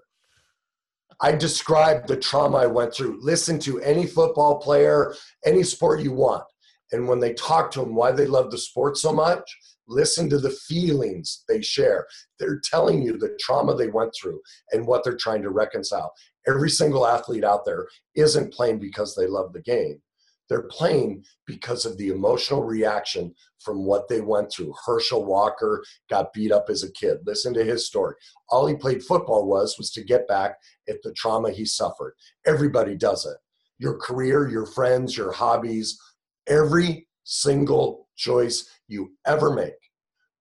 [1.21, 3.19] I describe the trauma I went through.
[3.21, 5.13] Listen to any football player,
[5.45, 6.43] any sport you want.
[6.91, 9.43] And when they talk to them why they love the sport so much,
[9.87, 12.05] listen to the feelings they share.
[12.39, 14.39] They're telling you the trauma they went through
[14.71, 16.11] and what they're trying to reconcile.
[16.47, 20.01] Every single athlete out there isn't playing because they love the game.
[20.49, 24.73] They're playing because of the emotional reaction from what they went through.
[24.85, 27.19] Herschel Walker got beat up as a kid.
[27.25, 28.15] Listen to his story.
[28.49, 30.57] All he played football was was to get back
[30.89, 32.15] at the trauma he suffered.
[32.45, 33.37] Everybody does it.
[33.77, 35.99] Your career, your friends, your hobbies,
[36.47, 39.73] every single choice you ever make,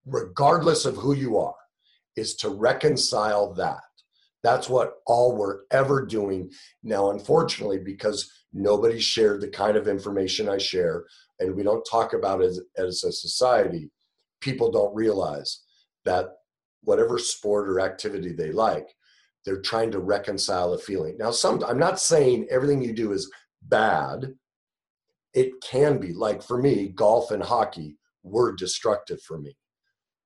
[0.07, 1.55] regardless of who you are,
[2.17, 3.83] is to reconcile that.
[4.43, 6.51] That's what all we're ever doing
[6.83, 11.05] now, unfortunately, because nobody shared the kind of information I share,
[11.39, 13.91] and we don't talk about it as, as a society.
[14.41, 15.61] People don't realize
[16.05, 16.27] that
[16.83, 18.89] whatever sport or activity they like,
[19.45, 21.17] they're trying to reconcile a feeling.
[21.19, 23.31] Now, some I'm not saying everything you do is
[23.63, 24.35] bad.
[25.35, 26.13] It can be.
[26.13, 29.57] Like for me golf and hockey were destructive for me.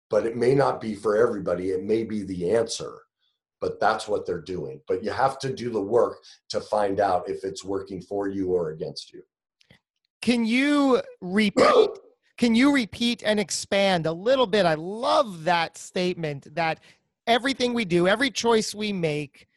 [0.09, 1.71] But it may not be for everybody.
[1.71, 2.99] It may be the answer
[3.61, 6.17] but that's what they're doing but you have to do the work
[6.49, 9.21] to find out if it's working for you or against you
[10.21, 11.89] can you repeat
[12.37, 16.79] can you repeat and expand a little bit i love that statement that
[17.25, 19.47] everything we do every choice we make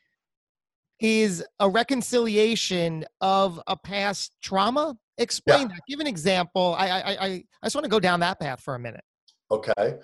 [1.00, 5.68] is a reconciliation of a past trauma Explain yeah.
[5.68, 5.80] that.
[5.86, 6.74] Give an example.
[6.78, 9.04] I, I, I, I just want to go down that path for a minute.
[9.50, 9.98] Okay.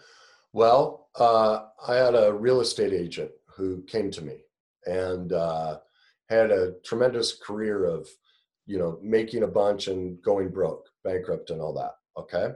[0.52, 4.36] Well, uh, I had a real estate agent who came to me
[4.84, 5.78] and uh,
[6.28, 8.08] had a tremendous career of,
[8.66, 11.92] you know, making a bunch and going broke, bankrupt, and all that.
[12.18, 12.54] Okay.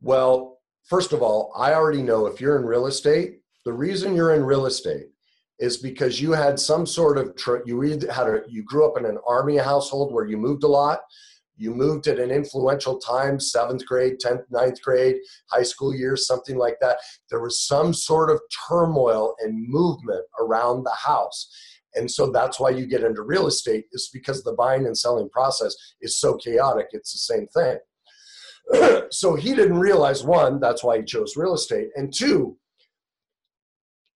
[0.00, 4.34] Well, first of all, I already know if you're in real estate, the reason you're
[4.34, 5.06] in real estate
[5.58, 9.06] is because you had some sort of you either had a you grew up in
[9.06, 11.00] an army household where you moved a lot
[11.56, 15.16] you moved at an influential time seventh grade 10th ninth grade
[15.50, 16.98] high school years something like that.
[17.30, 21.48] There was some sort of turmoil and movement around the house.
[21.94, 25.28] And so that's why you get into real estate is because the buying and selling
[25.30, 27.78] process is so chaotic it's the same thing.
[29.10, 32.56] So he didn't realize one that's why he chose real estate and two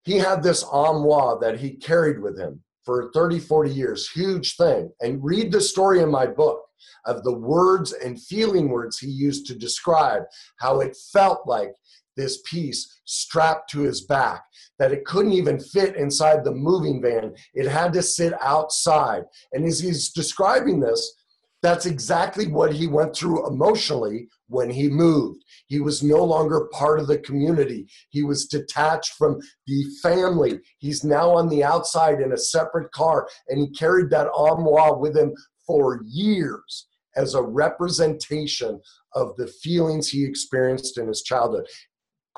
[0.03, 4.90] he had this armoire that he carried with him for 30 40 years huge thing.
[5.01, 6.62] And read the story in my book
[7.07, 10.23] of the words and feeling words he used to describe
[10.59, 11.73] how it felt like
[12.17, 14.43] this piece strapped to his back,
[14.79, 17.35] that it couldn't even fit inside the moving van.
[17.55, 19.23] It had to sit outside.
[19.53, 21.14] And as he's describing this,
[21.62, 25.45] that's exactly what he went through emotionally when he moved.
[25.67, 27.88] He was no longer part of the community.
[28.11, 30.61] He was detached from the family.
[30.79, 35.17] He's now on the outside in a separate car, and he carried that armoire with
[35.17, 35.35] him
[35.69, 38.81] for years as a representation
[39.15, 41.67] of the feelings he experienced in his childhood.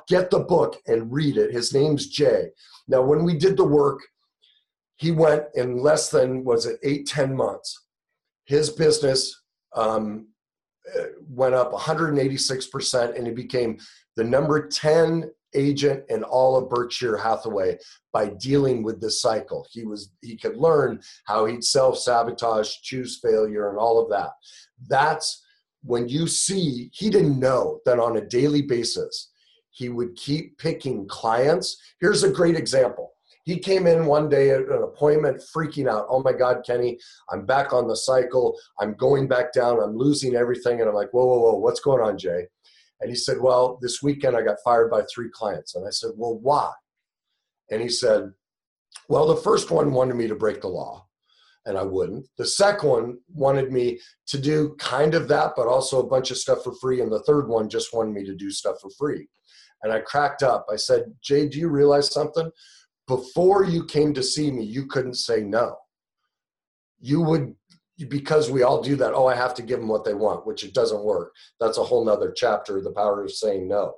[0.08, 1.52] Get the book and read it.
[1.52, 2.48] His name's Jay.
[2.88, 4.00] Now, when we did the work,
[4.96, 7.86] he went in less than, was it eight, ten months.
[8.44, 9.42] His business
[9.74, 10.26] um,
[11.28, 13.78] went up 186%, and he became
[14.16, 17.78] the number 10 agent in all of Berkshire Hathaway
[18.12, 19.66] by dealing with this cycle.
[19.70, 24.30] He was he could learn how he'd self-sabotage, choose failure, and all of that.
[24.88, 25.44] That's
[25.82, 29.30] when you see he didn't know that on a daily basis
[29.70, 31.80] he would keep picking clients.
[32.00, 33.12] Here's a great example.
[33.44, 36.06] He came in one day at an appointment freaking out.
[36.10, 36.98] Oh my God, Kenny,
[37.30, 38.58] I'm back on the cycle.
[38.78, 39.80] I'm going back down.
[39.80, 40.80] I'm losing everything.
[40.80, 42.46] And I'm like, whoa, whoa, whoa, what's going on, Jay?
[43.00, 45.74] And he said, Well, this weekend I got fired by three clients.
[45.74, 46.70] And I said, Well, why?
[47.70, 48.32] And he said,
[49.08, 51.06] Well, the first one wanted me to break the law.
[51.66, 52.26] and I wouldn't.
[52.38, 56.38] The second one wanted me to do kind of that, but also a bunch of
[56.38, 57.00] stuff for free.
[57.00, 59.28] And the third one just wanted me to do stuff for free.
[59.82, 60.66] And I cracked up.
[60.70, 62.50] I said, Jay, do you realize something?
[63.06, 65.76] Before you came to see me, you couldn't say no.
[67.00, 67.54] You would,
[68.08, 70.64] because we all do that, oh, I have to give them what they want, which
[70.64, 71.32] it doesn't work.
[71.58, 73.94] That's a whole nother chapter, the power of saying no.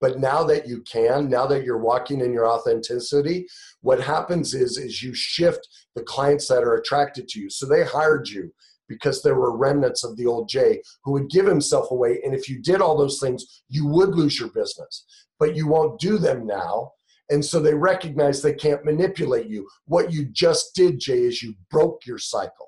[0.00, 3.48] But now that you can, now that you're walking in your authenticity,
[3.80, 7.50] what happens is is you shift the clients that are attracted to you.
[7.50, 8.52] So they hired you
[8.88, 12.20] because there were remnants of the old Jay who would give himself away.
[12.24, 15.04] And if you did all those things, you would lose your business.
[15.38, 16.92] But you won't do them now.
[17.30, 19.68] And so they recognize they can't manipulate you.
[19.84, 22.67] What you just did, Jay, is you broke your cycle.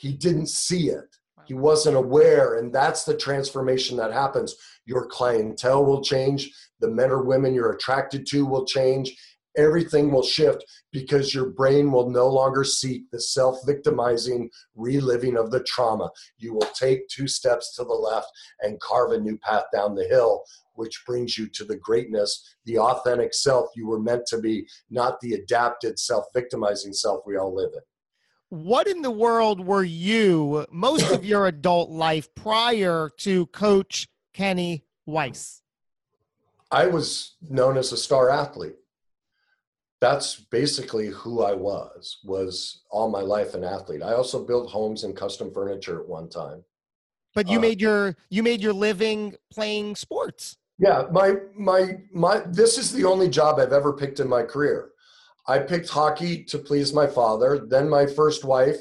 [0.00, 1.14] He didn't see it.
[1.44, 2.54] He wasn't aware.
[2.54, 4.54] And that's the transformation that happens.
[4.86, 6.50] Your clientele will change.
[6.80, 9.14] The men or women you're attracted to will change.
[9.58, 15.50] Everything will shift because your brain will no longer seek the self victimizing reliving of
[15.50, 16.08] the trauma.
[16.38, 18.28] You will take two steps to the left
[18.62, 20.44] and carve a new path down the hill,
[20.74, 25.20] which brings you to the greatness, the authentic self you were meant to be, not
[25.20, 27.82] the adapted self victimizing self we all live in
[28.50, 34.84] what in the world were you most of your adult life prior to coach kenny
[35.06, 35.62] weiss?
[36.70, 38.76] I was known as a star athlete.
[40.00, 44.02] That's basically who i was was all my life an athlete.
[44.02, 46.64] I also built homes and custom furniture at one time.
[47.34, 50.56] But you uh, made your you made your living playing sports.
[50.78, 54.89] Yeah my my my this is the only job i've ever picked in my career
[55.50, 57.66] I picked hockey to please my father.
[57.68, 58.76] Then my first wife,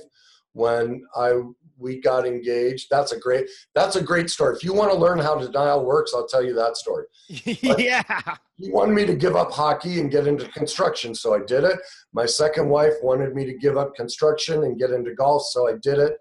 [0.54, 1.42] when I
[1.80, 2.88] we got engaged.
[2.92, 4.56] That's a great that's a great story.
[4.56, 7.06] If you want to learn how denial works, I'll tell you that story.
[7.28, 8.04] yeah.
[8.58, 11.80] He wanted me to give up hockey and get into construction, so I did it.
[12.14, 15.76] My second wife wanted me to give up construction and get into golf, so I
[15.82, 16.18] did it.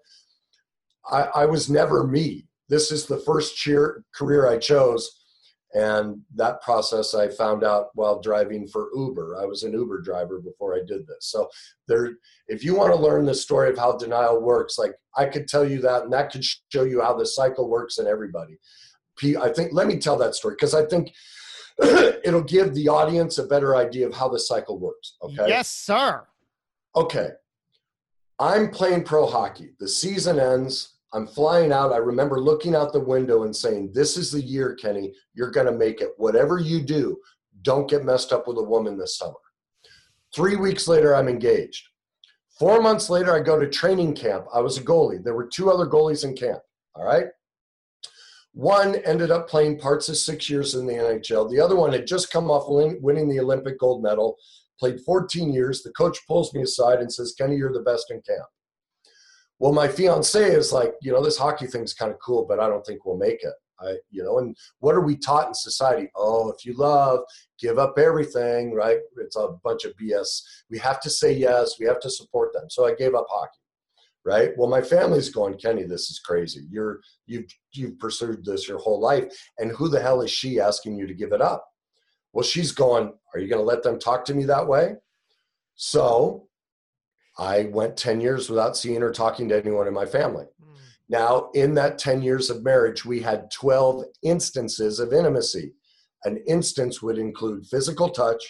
[1.11, 2.45] I, I was never me.
[2.69, 5.18] This is the first cheer, career I chose
[5.73, 9.37] and that process I found out while driving for Uber.
[9.39, 11.27] I was an Uber driver before I did this.
[11.27, 11.47] So
[11.87, 12.13] there,
[12.47, 15.63] if you want to learn the story of how denial works, like I could tell
[15.63, 18.57] you that, and that could show you how the cycle works in everybody.
[19.41, 21.13] I think let me tell that story because I think
[22.23, 25.17] it'll give the audience a better idea of how the cycle works.
[25.21, 25.47] Okay.
[25.47, 26.25] Yes, sir.
[26.95, 27.31] Okay.
[28.39, 29.73] I'm playing pro hockey.
[29.79, 30.98] The season ends.
[31.13, 31.91] I'm flying out.
[31.91, 35.13] I remember looking out the window and saying, This is the year, Kenny.
[35.33, 36.11] You're going to make it.
[36.17, 37.17] Whatever you do,
[37.63, 39.33] don't get messed up with a woman this summer.
[40.35, 41.87] Three weeks later, I'm engaged.
[42.59, 44.45] Four months later, I go to training camp.
[44.53, 45.23] I was a goalie.
[45.23, 46.59] There were two other goalies in camp.
[46.93, 47.27] All right.
[48.53, 51.49] One ended up playing parts of six years in the NHL.
[51.49, 54.37] The other one had just come off winning the Olympic gold medal,
[54.79, 55.81] played 14 years.
[55.81, 58.45] The coach pulls me aside and says, Kenny, you're the best in camp.
[59.59, 62.67] Well, my fiance is like, you know, this hockey thing's kind of cool, but I
[62.67, 63.53] don't think we'll make it.
[63.81, 66.09] I, you know, and what are we taught in society?
[66.15, 67.21] Oh, if you love,
[67.59, 68.99] give up everything, right?
[69.17, 70.41] It's a bunch of BS.
[70.69, 71.75] We have to say yes.
[71.79, 72.69] We have to support them.
[72.69, 73.59] So I gave up hockey,
[74.25, 74.51] right?
[74.57, 76.65] Well, my family's going, Kenny, this is crazy.
[76.69, 79.25] You're you've you've pursued this your whole life,
[79.59, 81.65] and who the hell is she asking you to give it up?
[82.33, 83.13] Well, she's going.
[83.33, 84.95] Are you going to let them talk to me that way?
[85.75, 86.48] So
[87.39, 90.45] I went 10 years without seeing or talking to anyone in my family.
[90.61, 90.75] Mm.
[91.07, 95.73] Now, in that 10 years of marriage, we had 12 instances of intimacy.
[96.25, 98.43] An instance would include physical touch,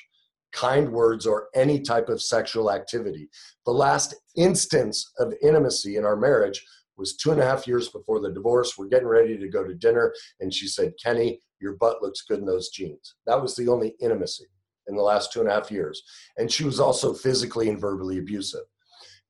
[0.52, 3.30] kind words, or any type of sexual activity.
[3.68, 6.66] The last instance of intimacy in our marriage
[6.98, 8.76] was two and a half years before the divorce.
[8.76, 12.40] We're getting ready to go to dinner, and she said, Kenny, your butt looks good
[12.40, 13.14] in those jeans.
[13.28, 14.46] That was the only intimacy
[14.88, 16.02] in the last two and a half years.
[16.38, 18.64] And she was also physically and verbally abusive.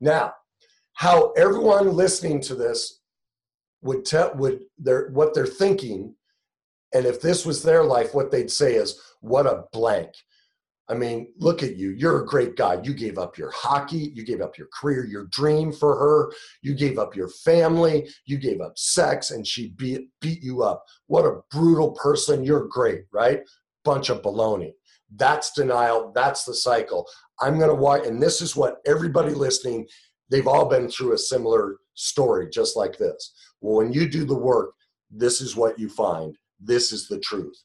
[0.00, 0.34] Now,
[0.94, 3.00] how everyone listening to this
[3.82, 6.14] would tell would their what they're thinking,
[6.92, 10.12] and if this was their life, what they'd say is, "What a blank."
[10.88, 11.90] I mean, look at you.
[11.90, 12.80] You're a great guy.
[12.82, 14.10] You gave up your hockey.
[14.12, 16.32] You gave up your career, your dream for her.
[16.62, 18.10] You gave up your family.
[18.26, 20.84] You gave up sex, and she beat, beat you up.
[21.06, 22.42] What a brutal person.
[22.42, 23.42] You're great, right?
[23.84, 24.72] Bunch of baloney.
[25.16, 26.12] That's denial.
[26.14, 27.06] That's the cycle.
[27.40, 29.86] I'm going to watch, and this is what everybody listening,
[30.30, 33.32] they've all been through a similar story just like this.
[33.60, 34.72] Well, when you do the work,
[35.10, 36.36] this is what you find.
[36.60, 37.56] This is the truth.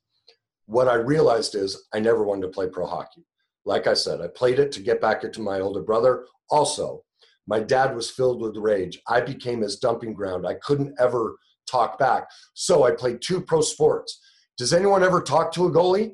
[0.65, 3.25] What I realized is I never wanted to play pro hockey.
[3.65, 6.25] Like I said, I played it to get back into my older brother.
[6.49, 7.03] Also,
[7.47, 8.99] my dad was filled with rage.
[9.07, 10.47] I became his dumping ground.
[10.47, 11.37] I couldn't ever
[11.69, 12.27] talk back.
[12.53, 14.19] So I played two pro sports.
[14.57, 16.13] Does anyone ever talk to a goalie?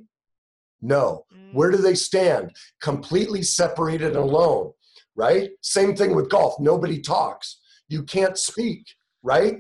[0.82, 1.26] No.
[1.34, 1.54] Mm.
[1.54, 2.52] Where do they stand?
[2.82, 4.72] Completely separated and alone
[5.16, 5.52] right?
[5.62, 6.60] Same thing with golf.
[6.60, 7.60] Nobody talks.
[7.90, 8.86] You can't speak,
[9.24, 9.58] right?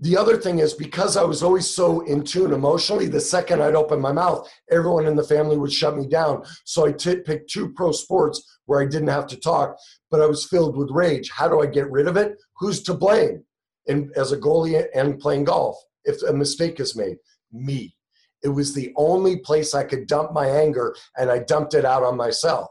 [0.00, 3.76] The other thing is because I was always so in tune emotionally, the second I'd
[3.76, 6.44] open my mouth, everyone in the family would shut me down.
[6.64, 9.76] So I t- picked two pro sports where I didn't have to talk,
[10.10, 11.30] but I was filled with rage.
[11.30, 12.36] How do I get rid of it?
[12.58, 13.44] Who's to blame?
[13.86, 17.18] And as a goalie and playing golf, if a mistake is made,
[17.52, 17.94] me.
[18.42, 22.02] It was the only place I could dump my anger, and I dumped it out
[22.02, 22.68] on myself.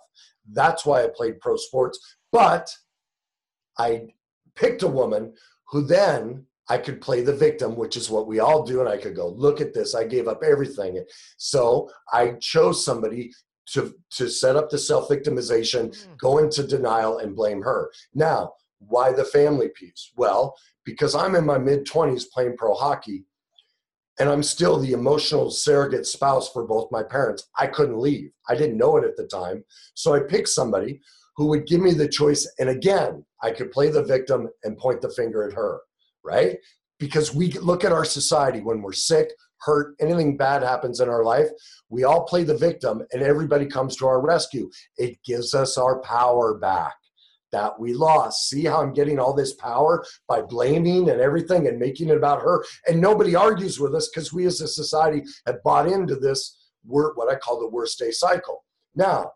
[0.51, 2.17] That's why I played pro sports.
[2.31, 2.75] But
[3.77, 4.07] I
[4.55, 5.33] picked a woman
[5.69, 8.79] who then I could play the victim, which is what we all do.
[8.79, 9.95] And I could go, look at this.
[9.95, 11.03] I gave up everything.
[11.37, 13.31] So I chose somebody
[13.73, 16.17] to, to set up the self victimization, mm.
[16.17, 17.91] go into denial, and blame her.
[18.13, 20.11] Now, why the family piece?
[20.15, 23.25] Well, because I'm in my mid 20s playing pro hockey
[24.19, 27.47] and I'm still the emotional surrogate spouse for both my parents.
[27.57, 28.31] I couldn't leave.
[28.49, 29.63] I didn't know it at the time.
[29.93, 31.01] So I picked somebody
[31.37, 32.51] who would give me the choice.
[32.59, 35.81] And again, I could play the victim and point the finger at her,
[36.23, 36.57] right?
[36.99, 39.31] Because we look at our society when we're sick,
[39.61, 41.47] hurt, anything bad happens in our life,
[41.89, 44.69] we all play the victim and everybody comes to our rescue.
[44.97, 46.93] It gives us our power back
[47.51, 48.49] that we lost.
[48.49, 52.41] See how I'm getting all this power by blaming and everything and making it about
[52.41, 52.63] her.
[52.87, 57.31] And nobody argues with us because we as a society have bought into this what
[57.31, 58.63] I call the worst day cycle.
[58.95, 59.31] Now,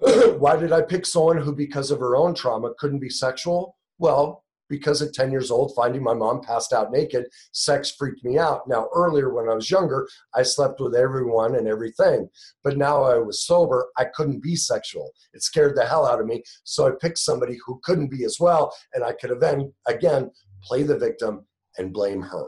[0.38, 3.76] why did I pick someone who, because of her own trauma, couldn't be sexual?
[3.98, 4.43] Well,
[4.74, 8.68] because at 10 years old, finding my mom passed out naked, sex freaked me out.
[8.68, 12.28] Now, earlier when I was younger, I slept with everyone and everything.
[12.62, 15.12] But now I was sober, I couldn't be sexual.
[15.32, 16.42] It scared the hell out of me.
[16.64, 20.30] So I picked somebody who couldn't be as well, and I could then, again,
[20.62, 21.46] play the victim
[21.78, 22.46] and blame her.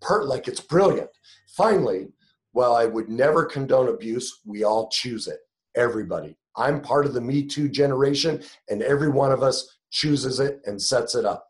[0.00, 1.10] Per, like it's brilliant.
[1.56, 2.08] Finally,
[2.52, 5.38] while I would never condone abuse, we all choose it.
[5.76, 6.36] Everybody.
[6.56, 10.80] I'm part of the Me Too generation, and every one of us chooses it and
[10.80, 11.46] sets it up.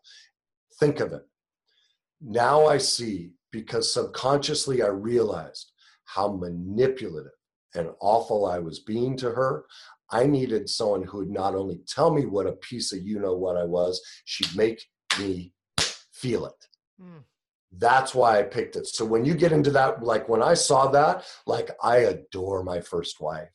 [0.78, 1.22] Think of it.
[2.20, 5.72] Now I see because subconsciously I realized
[6.05, 7.32] how manipulative
[7.74, 9.64] and awful I was being to her.
[10.11, 13.34] I needed someone who would not only tell me what a piece of you know
[13.34, 14.84] what I was, she'd make
[15.18, 15.53] me
[16.12, 16.66] feel it.
[17.01, 17.22] Mm.
[17.72, 18.86] That's why I picked it.
[18.88, 22.80] So when you get into that, like when I saw that, like I adore my
[22.80, 23.49] first wife.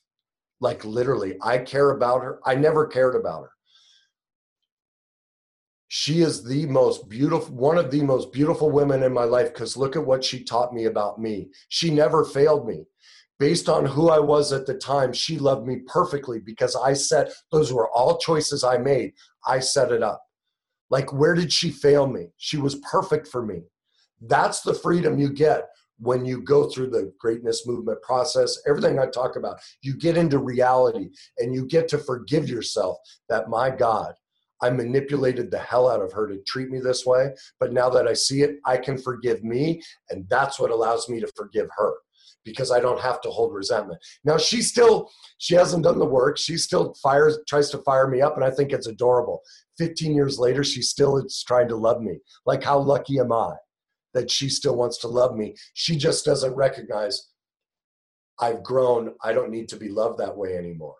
[0.61, 2.39] Like literally, I care about her.
[2.45, 3.51] I never cared about her
[5.97, 9.77] she is the most beautiful one of the most beautiful women in my life because
[9.77, 11.47] look at what she taught me about me.
[11.69, 12.83] She never failed me.
[13.39, 17.31] Based on who i was at the time she loved me perfectly because i set
[17.49, 19.13] those were all choices i made.
[19.47, 20.21] I set it up.
[20.89, 22.27] Like where did she fail me?
[22.35, 23.61] She was perfect for me.
[24.19, 25.69] That's the freedom you get
[25.99, 28.59] when you go through the greatness movement process.
[28.67, 32.97] Everything i talk about you get into reality and you get to forgive yourself
[33.29, 34.13] that my god
[34.61, 37.29] I manipulated the hell out of her to treat me this way.
[37.59, 39.81] But now that I see it, I can forgive me.
[40.09, 41.93] And that's what allows me to forgive her
[42.43, 43.99] because I don't have to hold resentment.
[44.23, 46.37] Now she still, she hasn't done the work.
[46.37, 48.35] She still fires, tries to fire me up.
[48.35, 49.41] And I think it's adorable.
[49.77, 52.19] 15 years later, she still is trying to love me.
[52.45, 53.53] Like, how lucky am I
[54.13, 55.55] that she still wants to love me?
[55.73, 57.29] She just doesn't recognize
[58.39, 59.13] I've grown.
[59.23, 60.95] I don't need to be loved that way anymore.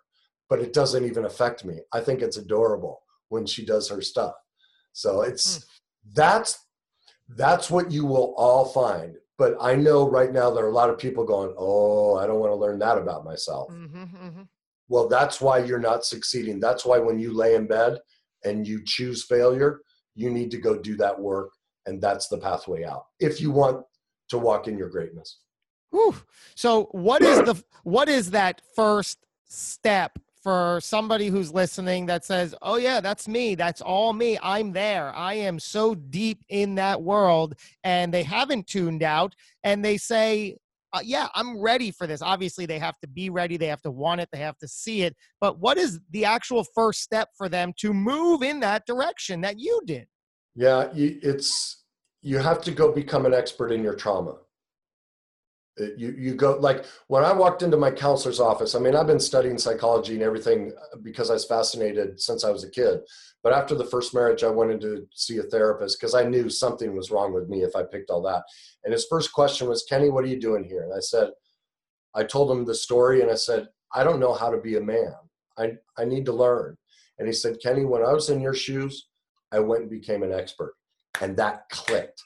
[0.50, 1.78] But it doesn't even affect me.
[1.92, 4.34] I think it's adorable when she does her stuff.
[4.92, 5.64] So it's mm.
[6.14, 6.58] that's
[7.28, 9.16] that's what you will all find.
[9.38, 12.40] But I know right now there are a lot of people going, "Oh, I don't
[12.40, 14.42] want to learn that about myself." Mm-hmm, mm-hmm.
[14.88, 16.60] Well, that's why you're not succeeding.
[16.60, 17.98] That's why when you lay in bed
[18.44, 19.80] and you choose failure,
[20.14, 21.50] you need to go do that work,
[21.86, 23.04] and that's the pathway out.
[23.18, 23.84] If you want
[24.28, 25.38] to walk in your greatness.
[25.90, 26.16] Whew.
[26.54, 29.18] So, what is the what is that first
[29.48, 33.56] step for somebody who's listening that says, Oh, yeah, that's me.
[33.56, 34.38] That's all me.
[34.40, 35.12] I'm there.
[35.12, 37.56] I am so deep in that world.
[37.82, 39.34] And they haven't tuned out
[39.64, 40.56] and they say,
[40.92, 42.22] uh, Yeah, I'm ready for this.
[42.22, 43.56] Obviously, they have to be ready.
[43.56, 44.28] They have to want it.
[44.30, 45.16] They have to see it.
[45.40, 49.58] But what is the actual first step for them to move in that direction that
[49.58, 50.06] you did?
[50.54, 51.82] Yeah, it's
[52.22, 54.36] you have to go become an expert in your trauma
[55.96, 58.74] you you go like when I walked into my counselor's office.
[58.74, 62.50] I mean, I've been studying psychology and everything uh, because I was fascinated since I
[62.50, 63.00] was a kid.
[63.42, 66.96] But after the first marriage, I wanted to see a therapist because I knew something
[66.96, 68.44] was wrong with me if I picked all that.
[68.84, 71.30] And his first question was, "Kenny, what are you doing here?" And I said,
[72.14, 74.80] I told him the story, and I said, "I don't know how to be a
[74.80, 75.14] man.
[75.58, 76.76] I I need to learn."
[77.18, 79.08] And he said, "Kenny, when I was in your shoes,
[79.52, 80.74] I went and became an expert,
[81.20, 82.22] and that clicked."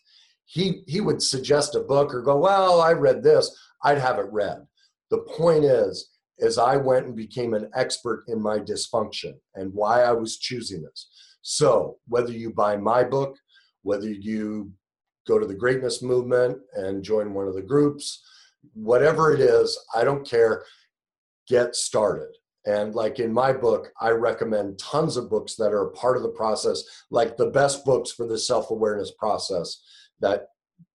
[0.50, 3.56] He he would suggest a book or go, well, I read this.
[3.84, 4.66] I'd have it read.
[5.10, 10.02] The point is, as I went and became an expert in my dysfunction and why
[10.02, 11.08] I was choosing this.
[11.42, 13.36] So, whether you buy my book,
[13.82, 14.72] whether you
[15.28, 18.20] go to the greatness movement and join one of the groups,
[18.74, 20.64] whatever it is, I don't care.
[21.46, 22.34] Get started.
[22.66, 26.28] And like in my book, I recommend tons of books that are part of the
[26.28, 29.80] process, like the best books for the self awareness process
[30.20, 30.48] that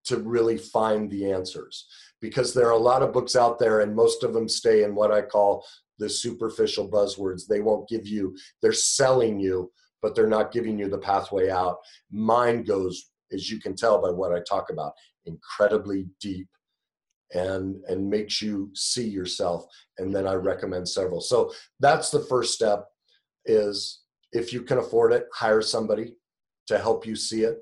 [0.05, 1.87] to really find the answers.
[2.21, 4.95] Because there are a lot of books out there, and most of them stay in
[4.95, 5.65] what I call
[5.99, 7.47] the superficial buzzwords.
[7.47, 9.71] They won't give you, they're selling you,
[10.01, 11.77] but they're not giving you the pathway out.
[12.11, 14.93] Mine goes, as you can tell by what I talk about,
[15.25, 16.47] incredibly deep
[17.33, 19.65] and and makes you see yourself
[19.97, 22.85] and then i recommend several so that's the first step
[23.45, 24.01] is
[24.31, 26.13] if you can afford it hire somebody
[26.67, 27.59] to help you see it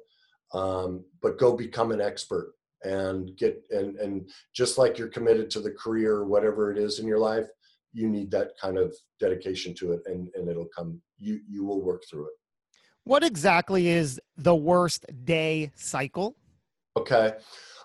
[0.53, 5.61] um, but go become an expert and get and and just like you're committed to
[5.61, 7.47] the career or whatever it is in your life
[7.93, 11.81] you need that kind of dedication to it and and it'll come you you will
[11.81, 12.33] work through it.
[13.05, 16.35] What exactly is the worst day cycle?
[16.97, 17.33] Okay.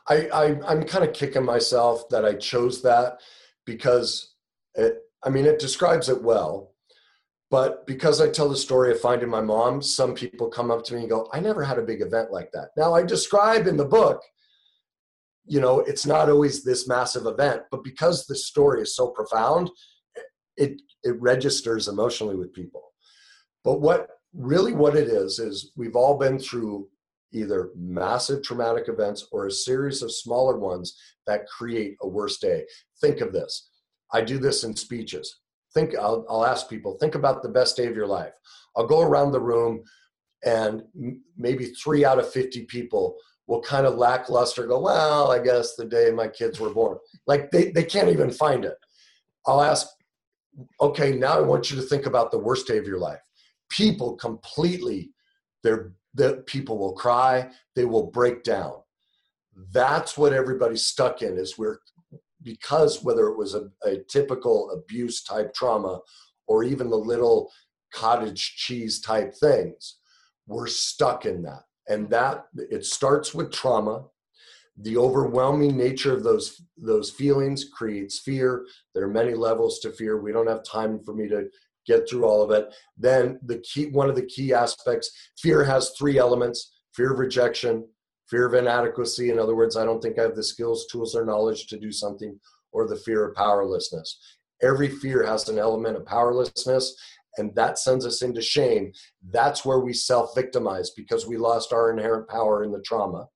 [0.09, 3.21] I, I I'm kind of kicking myself that I chose that
[3.67, 4.35] because
[4.75, 6.73] it, I mean it describes it well,
[7.51, 10.95] but because I tell the story of finding my mom, some people come up to
[10.95, 13.77] me and go, "I never had a big event like that." Now I describe in
[13.77, 14.23] the book,
[15.47, 19.71] you know, it's not always this massive event, but because the story is so profound,
[20.57, 22.93] it it registers emotionally with people.
[23.65, 26.89] But what really what it is is we've all been through
[27.33, 30.97] either massive traumatic events or a series of smaller ones
[31.27, 32.67] that create a worse day.
[33.01, 33.71] Think of this.
[34.13, 35.41] I do this in speeches.
[35.75, 38.33] Think, I'll, I'll ask people, think about the best day of your life.
[38.77, 39.83] I'll go around the room
[40.45, 43.17] and m- maybe three out of 50 people
[43.47, 46.99] will kind of lackluster go, well, I guess the day my kids were born.
[47.27, 48.77] Like they, they can't even find it.
[49.47, 49.87] I'll ask,
[50.81, 53.21] okay, now I want you to think about the worst day of your life.
[53.71, 55.11] People completely,
[55.63, 58.75] they're that people will cry, they will break down.
[59.73, 61.79] That's what everybody's stuck in is we're
[62.49, 66.01] because whether it was a, a typical abuse type trauma
[66.47, 67.51] or even the little
[67.93, 69.99] cottage cheese type things,
[70.47, 71.65] we're stuck in that.
[71.89, 74.05] And that it starts with trauma.
[74.79, 78.65] The overwhelming nature of those those feelings creates fear.
[78.95, 80.19] There are many levels to fear.
[80.19, 81.49] We don't have time for me to
[81.87, 82.73] get through all of it.
[82.97, 86.59] Then the key, one of the key aspects, fear has three elements:
[86.95, 87.89] fear of rejection,
[88.29, 89.31] fear of inadequacy.
[89.31, 91.91] In other words, I don't think I have the skills, tools, or knowledge to do
[91.91, 92.39] something,
[92.73, 94.19] or the fear of powerlessness.
[94.63, 96.95] Every fear has an element of powerlessness,
[97.39, 98.93] and that sends us into shame.
[99.31, 103.27] That's where we self victimize because we lost our inherent power in the trauma.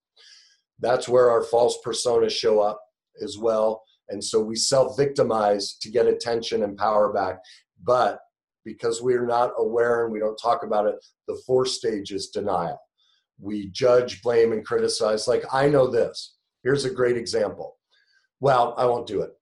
[0.80, 2.80] That's where our false personas show up
[3.22, 3.82] as well.
[4.08, 7.38] And so we self victimize to get attention and power back.
[7.82, 8.18] But
[8.64, 10.96] because we're not aware and we don't talk about it,
[11.28, 12.80] the fourth stage is denial.
[13.42, 15.26] We judge, blame, and criticize.
[15.26, 16.36] Like, I know this.
[16.62, 17.76] Here's a great example.
[18.40, 19.32] Well, I won't do it.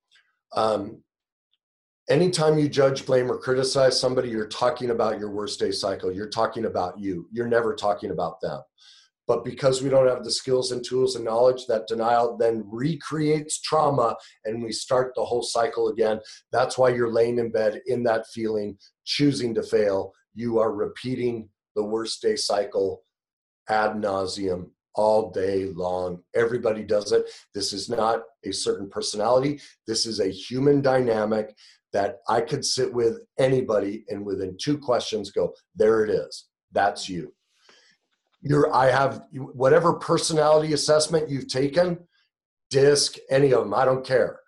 [0.57, 1.03] Um,
[2.09, 6.11] anytime you judge, blame, or criticize somebody, you're talking about your worst day cycle.
[6.11, 7.29] You're talking about you.
[7.31, 8.61] You're never talking about them.
[9.27, 13.61] But because we don't have the skills and tools and knowledge, that denial then recreates
[13.61, 16.19] trauma and we start the whole cycle again.
[16.51, 20.13] That's why you're laying in bed in that feeling, choosing to fail.
[20.35, 23.05] You are repeating the worst day cycle
[23.71, 26.21] ad nauseum all day long.
[26.35, 27.31] Everybody does it.
[27.55, 31.55] This is not a certain personality, this is a human dynamic
[31.93, 36.47] that I could sit with anybody and within two questions go, there it is.
[36.73, 37.33] That's you
[38.43, 41.99] you're i have whatever personality assessment you've taken
[42.71, 44.41] disc any of them i don't care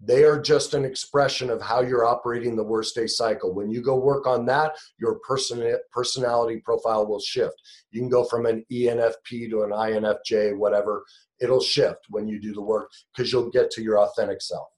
[0.00, 3.54] they are just an expression of how you're operating the worst day cycle.
[3.54, 7.54] When you go work on that your person personality profile will shift.
[7.90, 11.04] You can go from an enfp to an infj whatever
[11.40, 14.68] it'll shift when you do the work because you'll get to your authentic self.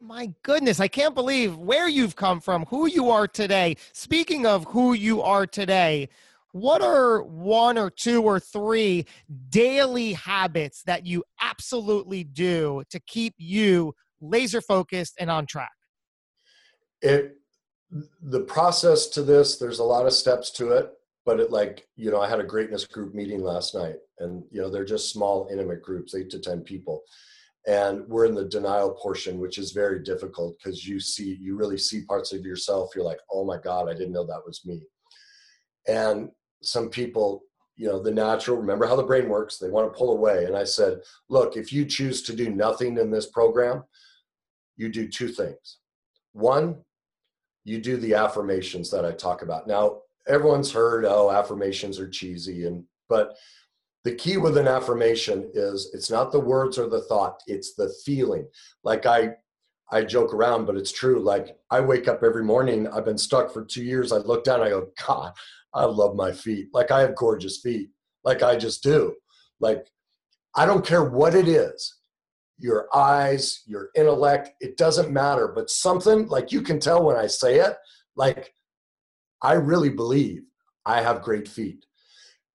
[0.00, 3.76] My goodness, I can't believe where you've come from, who you are today.
[3.92, 6.10] Speaking of who you are today,
[6.54, 9.04] what are one or two or three
[9.48, 15.72] daily habits that you absolutely do to keep you laser focused and on track?
[17.02, 17.38] It
[18.22, 20.92] the process to this, there's a lot of steps to it,
[21.26, 24.62] but it like, you know, I had a greatness group meeting last night and you
[24.62, 27.02] know, they're just small intimate groups, 8 to 10 people.
[27.66, 31.78] And we're in the denial portion, which is very difficult because you see you really
[31.78, 34.82] see parts of yourself you're like, "Oh my god, I didn't know that was me."
[35.88, 36.30] And
[36.66, 37.42] some people
[37.76, 40.56] you know the natural remember how the brain works they want to pull away and
[40.56, 40.98] i said
[41.28, 43.82] look if you choose to do nothing in this program
[44.76, 45.78] you do two things
[46.32, 46.82] One,
[47.64, 49.66] you do the affirmations that I talk about.
[49.66, 53.36] Now, everyone's heard, oh, affirmations are cheesy, and but
[54.04, 57.94] the key with an affirmation is it's not the words or the thought, it's the
[58.04, 58.46] feeling.
[58.82, 59.34] Like I
[59.90, 61.20] I joke around, but it's true.
[61.20, 64.12] Like I wake up every morning, I've been stuck for two years.
[64.12, 65.32] I look down, I go, God,
[65.72, 66.68] I love my feet.
[66.72, 67.90] Like I have gorgeous feet.
[68.24, 69.14] Like I just do.
[69.60, 69.86] Like
[70.56, 71.98] I don't care what it is
[72.58, 75.48] your eyes, your intellect, it doesn't matter.
[75.48, 77.76] But something like you can tell when I say it,
[78.16, 78.54] like
[79.42, 80.42] I really believe
[80.86, 81.84] I have great feet.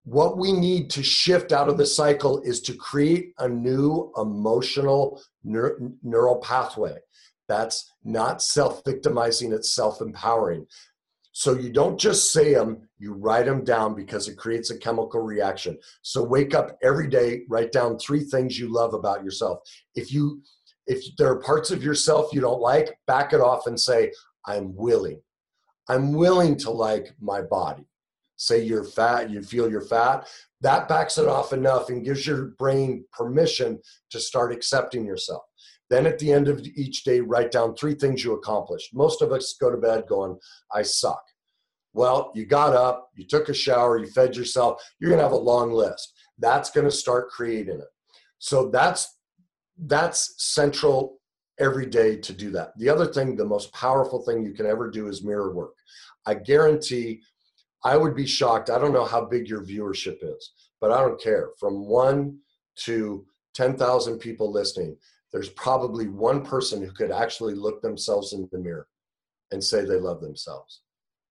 [0.06, 5.22] What we need to shift out of the cycle is to create a new emotional
[5.46, 6.98] neur- neural pathway
[7.50, 10.66] that's not self victimizing, it's self empowering.
[11.32, 15.22] So you don't just say them, you write them down because it creates a chemical
[15.22, 15.78] reaction.
[16.02, 19.60] So wake up every day, write down three things you love about yourself.
[19.96, 20.42] If you
[20.86, 24.12] if there are parts of yourself you don't like, back it off and say,
[24.46, 25.22] I'm willing.
[25.88, 27.89] I'm willing to like my body.
[28.40, 30.26] Say you're fat, you feel you're fat.
[30.62, 33.80] That backs it off enough and gives your brain permission
[34.12, 35.44] to start accepting yourself.
[35.90, 38.94] Then at the end of each day, write down three things you accomplished.
[38.94, 40.40] Most of us go to bed going,
[40.74, 41.22] I suck.
[41.94, 45.36] Well, you got up, you took a shower, you fed yourself, you're to have a
[45.36, 46.14] long list.
[46.38, 47.88] That's to start creating it.
[48.38, 49.18] So that's
[49.86, 51.20] that's central
[51.60, 52.72] every day to do that.
[52.78, 55.74] The other thing, the most powerful thing you can ever do is mirror work.
[56.26, 57.22] I guarantee
[57.84, 58.70] I would be shocked.
[58.70, 60.52] I don't know how big your viewership is,
[60.82, 61.50] but I don't care.
[61.60, 62.38] From 1
[62.84, 63.26] to
[63.56, 64.98] 10,000 people listening,
[65.32, 68.88] there's probably one person who could actually look themselves in the mirror
[69.52, 70.82] and say they love themselves.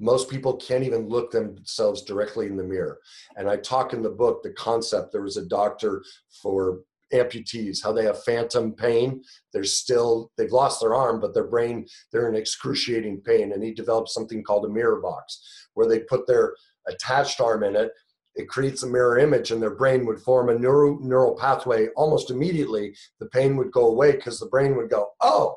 [0.00, 2.98] Most people can't even look themselves directly in the mirror.
[3.36, 6.04] And I talk in the book the concept there was a doctor
[6.40, 6.80] for
[7.12, 9.22] amputees, how they have phantom pain.
[9.52, 13.52] They're still, they've lost their arm, but their brain, they're in excruciating pain.
[13.52, 16.54] And he developed something called a mirror box where they put their
[16.86, 17.92] attached arm in it
[18.38, 22.30] it creates a mirror image and their brain would form a neural, neural pathway almost
[22.30, 22.94] immediately.
[23.18, 25.56] The pain would go away because the brain would go, oh,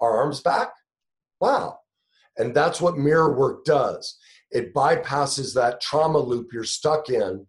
[0.00, 0.70] our arm's back?
[1.40, 1.78] Wow.
[2.36, 4.18] And that's what mirror work does.
[4.50, 7.46] It bypasses that trauma loop you're stuck in.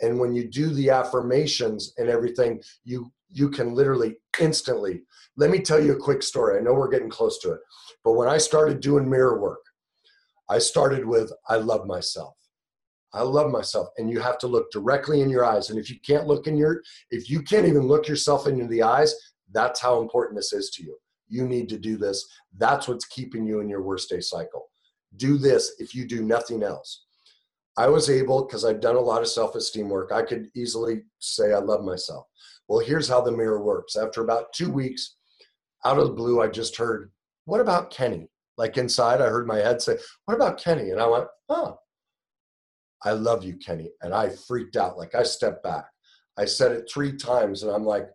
[0.00, 5.02] And when you do the affirmations and everything, you you can literally instantly.
[5.36, 6.58] Let me tell you a quick story.
[6.58, 7.60] I know we're getting close to it.
[8.04, 9.60] But when I started doing mirror work,
[10.48, 12.34] I started with I love myself.
[13.12, 13.88] I love myself.
[13.98, 15.70] And you have to look directly in your eyes.
[15.70, 18.82] And if you can't look in your, if you can't even look yourself into the
[18.82, 19.14] eyes,
[19.52, 20.96] that's how important this is to you.
[21.28, 22.28] You need to do this.
[22.56, 24.68] That's what's keeping you in your worst day cycle.
[25.16, 27.04] Do this if you do nothing else.
[27.78, 31.02] I was able, because I've done a lot of self esteem work, I could easily
[31.18, 32.26] say I love myself.
[32.68, 33.96] Well, here's how the mirror works.
[33.96, 35.16] After about two weeks,
[35.84, 37.10] out of the blue, I just heard,
[37.44, 38.28] What about Kenny?
[38.56, 40.90] Like inside, I heard my head say, What about Kenny?
[40.90, 41.78] And I went, Oh,
[43.04, 43.90] I love you, Kenny.
[44.02, 44.96] And I freaked out.
[44.96, 45.86] Like I stepped back.
[46.38, 48.08] I said it three times and I'm like,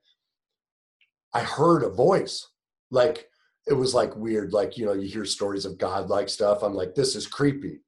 [1.34, 2.48] I heard a voice.
[2.92, 3.28] Like
[3.68, 4.54] it was like weird.
[4.54, 6.64] Like, you know, you hear stories of God like stuff.
[6.64, 7.80] I'm like, this is creepy.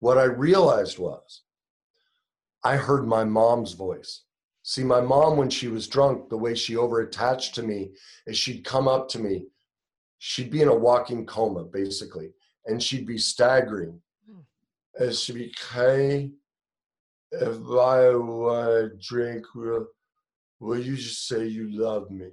[0.00, 1.42] What I realized was
[2.64, 4.22] I heard my mom's voice.
[4.62, 7.92] See, my mom, when she was drunk, the way she overattached to me
[8.26, 9.46] is she'd come up to me.
[10.28, 12.32] She'd be in a walking coma, basically,
[12.64, 14.40] and she'd be staggering hmm.
[15.00, 16.32] SBK,
[17.30, 19.86] if I want drink, will,
[20.58, 22.30] will you just say you love me?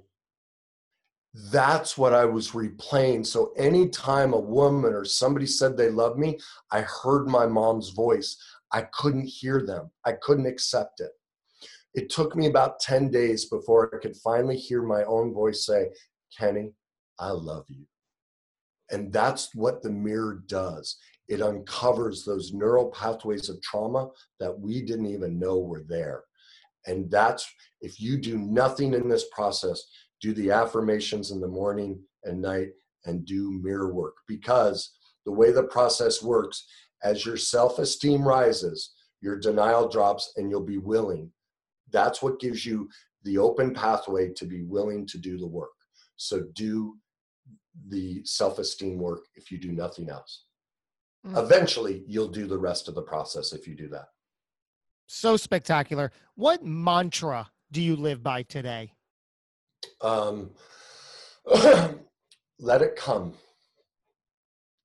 [1.52, 3.26] That's what I was replaying.
[3.26, 6.40] So anytime a woman or somebody said they love me,
[6.72, 8.36] I heard my mom's voice.
[8.72, 9.92] I couldn't hear them.
[10.04, 11.12] I couldn't accept it.
[11.94, 15.90] It took me about 10 days before I could finally hear my own voice say,
[16.36, 16.72] Kenny,
[17.18, 17.86] I love you.
[18.90, 20.96] And that's what the mirror does
[21.28, 24.08] it uncovers those neural pathways of trauma
[24.40, 26.24] that we didn't even know were there.
[26.86, 27.50] And that's
[27.80, 29.82] if you do nothing in this process,
[30.20, 32.70] do the affirmations in the morning and night
[33.06, 34.92] and do mirror work because
[35.24, 36.66] the way the process works,
[37.02, 41.30] as your self esteem rises, your denial drops and you'll be willing.
[41.90, 42.88] That's what gives you
[43.22, 45.70] the open pathway to be willing to do the work.
[46.16, 46.96] So do
[47.88, 50.44] the self esteem work if you do nothing else.
[51.26, 51.42] Mm.
[51.42, 54.08] Eventually, you'll do the rest of the process if you do that.
[55.06, 56.12] So spectacular.
[56.34, 58.92] What mantra do you live by today?
[60.00, 60.50] Um,
[62.58, 63.34] let it come.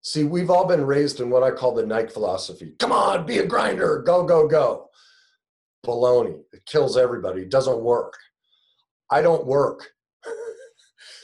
[0.02, 2.74] See, we've all been raised in what I call the Nike philosophy.
[2.80, 4.90] Come on, be a grinder, go, go, go.
[5.86, 6.40] Baloney.
[6.52, 7.42] It kills everybody.
[7.42, 8.18] It doesn't work.
[9.10, 9.90] I don't work.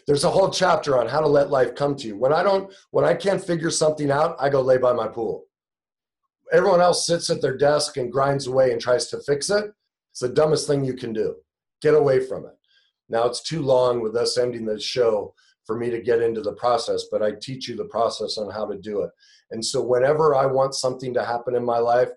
[0.08, 2.18] There's a whole chapter on how to let life come to you.
[2.18, 5.45] When I don't, when I can't figure something out, I go lay by my pool.
[6.51, 9.66] Everyone else sits at their desk and grinds away and tries to fix it.
[10.12, 11.36] It's the dumbest thing you can do.
[11.82, 12.53] Get away from it.
[13.10, 15.34] Now it's too long with us ending the show
[15.66, 18.68] for me to get into the process, but I teach you the process on how
[18.68, 19.10] to do it.
[19.51, 22.10] And so whenever I want something to happen in my life,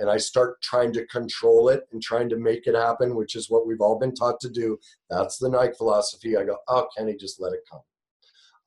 [0.00, 3.50] and I start trying to control it and trying to make it happen, which is
[3.50, 4.78] what we've all been taught to do.
[5.10, 6.38] That's the Nike philosophy.
[6.38, 7.82] I go, oh, Kenny, just let it come.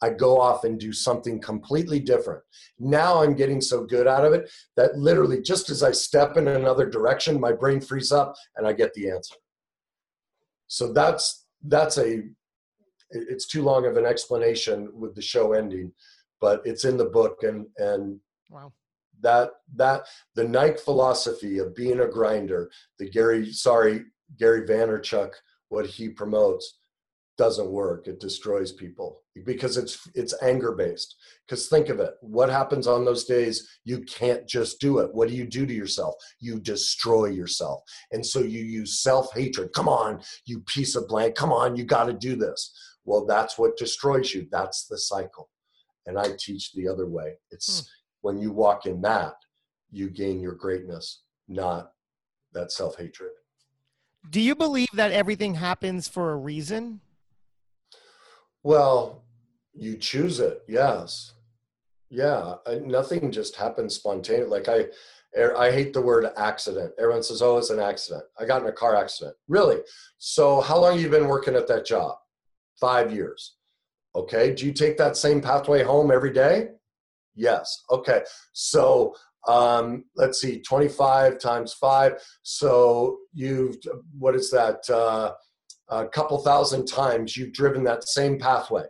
[0.03, 2.43] I go off and do something completely different.
[2.77, 6.49] Now I'm getting so good out of it that literally just as I step in
[6.49, 9.35] another direction, my brain frees up and I get the answer.
[10.67, 12.23] So that's that's a
[13.11, 15.91] it's too long of an explanation with the show ending,
[16.41, 18.19] but it's in the book and and
[18.49, 18.73] wow
[19.23, 20.05] that that
[20.35, 22.69] the Nike philosophy of being a grinder,
[22.99, 24.05] the Gary sorry
[24.37, 25.31] Gary Vaynerchuk,
[25.69, 26.77] what he promotes
[27.37, 28.07] doesn't work.
[28.07, 31.15] It destroys people because it's it's anger based.
[31.45, 33.67] Because think of it, what happens on those days?
[33.83, 35.13] You can't just do it.
[35.13, 36.15] What do you do to yourself?
[36.39, 39.73] You destroy yourself, and so you use self hatred.
[39.73, 41.35] Come on, you piece of blank.
[41.35, 42.71] Come on, you got to do this.
[43.05, 44.47] Well, that's what destroys you.
[44.51, 45.49] That's the cycle.
[46.05, 47.33] And I teach the other way.
[47.51, 47.85] It's hmm
[48.23, 49.35] when you walk in that,
[49.91, 51.91] you gain your greatness, not
[52.53, 53.31] that self hatred.
[54.29, 57.01] Do you believe that everything happens for a reason?
[58.63, 59.25] Well,
[59.73, 61.33] you choose it, yes.
[62.09, 64.49] Yeah, I, nothing just happens spontaneously.
[64.49, 64.85] Like I,
[65.37, 66.93] er, I hate the word accident.
[66.97, 68.23] Everyone says, "Oh, it's an accident.
[68.39, 69.79] I got in a car accident." Really?
[70.17, 72.15] So, how long have you been working at that job?
[72.79, 73.55] Five years.
[74.15, 74.53] Okay.
[74.53, 76.69] Do you take that same pathway home every day?
[77.35, 77.83] Yes.
[77.89, 78.21] Okay.
[78.53, 79.15] So
[79.47, 82.13] um, let's see, 25 times five.
[82.43, 83.77] So you've,
[84.17, 84.89] what is that?
[84.89, 85.33] Uh,
[85.89, 88.83] a couple thousand times you've driven that same pathway.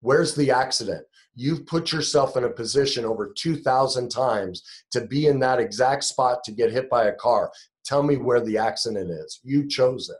[0.00, 1.04] Where's the accident?
[1.34, 4.62] You've put yourself in a position over 2,000 times
[4.92, 7.50] to be in that exact spot to get hit by a car.
[7.84, 9.40] Tell me where the accident is.
[9.42, 10.16] You chose it.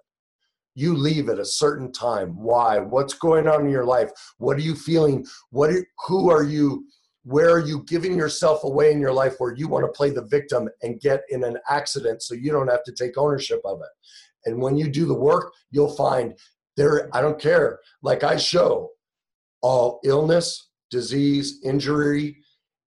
[0.75, 2.37] You leave at a certain time.
[2.37, 2.79] Why?
[2.79, 4.11] What's going on in your life?
[4.39, 5.25] What are you feeling?
[5.51, 5.71] What?
[5.71, 6.85] Are, who are you?
[7.25, 10.27] Where are you giving yourself away in your life where you want to play the
[10.27, 14.49] victim and get in an accident so you don't have to take ownership of it?
[14.49, 16.35] And when you do the work you'll find
[16.77, 18.91] there i don't care like i show
[19.63, 22.37] all illness disease injury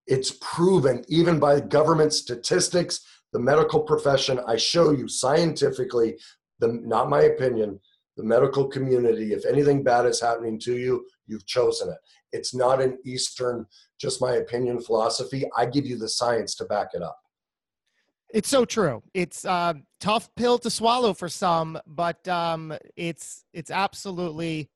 [0.08, 3.02] it's proven even by government statistics
[3.34, 6.18] the medical profession i show you scientifically
[6.60, 7.80] the not my opinion
[8.18, 11.98] the medical community if anything bad is happening to you you've chosen it
[12.32, 13.66] it's not an eastern
[14.00, 15.46] just my opinion philosophy.
[15.58, 17.20] I give you the science to back it up.
[18.30, 19.02] It's so true.
[19.14, 24.70] It's a tough pill to swallow for some, but um, it's it's absolutely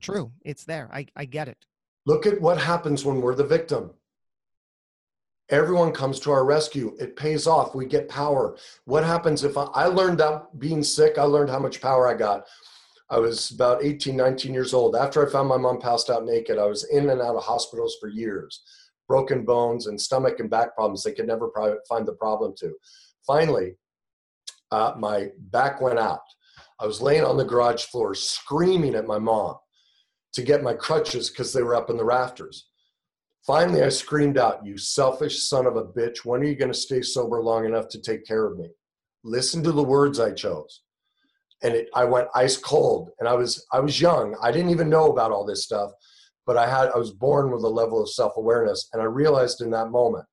[0.00, 0.30] true.
[0.44, 0.88] It's there.
[0.92, 1.58] I, I get it.
[2.06, 3.90] Look at what happens when we're the victim.
[5.50, 6.96] Everyone comes to our rescue.
[6.98, 7.74] It pays off.
[7.74, 8.56] We get power.
[8.84, 12.14] What happens if I, I learned that being sick, I learned how much power I
[12.14, 12.46] got.
[13.14, 14.96] I was about 18, 19 years old.
[14.96, 17.96] After I found my mom passed out naked, I was in and out of hospitals
[18.00, 18.64] for years,
[19.06, 21.48] broken bones and stomach and back problems they could never
[21.88, 22.74] find the problem to.
[23.24, 23.76] Finally,
[24.72, 26.24] uh, my back went out.
[26.80, 29.58] I was laying on the garage floor screaming at my mom
[30.32, 32.66] to get my crutches because they were up in the rafters.
[33.46, 36.76] Finally, I screamed out, You selfish son of a bitch, when are you going to
[36.76, 38.70] stay sober long enough to take care of me?
[39.22, 40.80] Listen to the words I chose
[41.64, 43.10] and it, I went ice cold.
[43.18, 44.36] And I was I was young.
[44.40, 45.90] I didn't even know about all this stuff,
[46.46, 49.62] but I had I was born with a level of self awareness, and I realized
[49.62, 50.26] in that moment,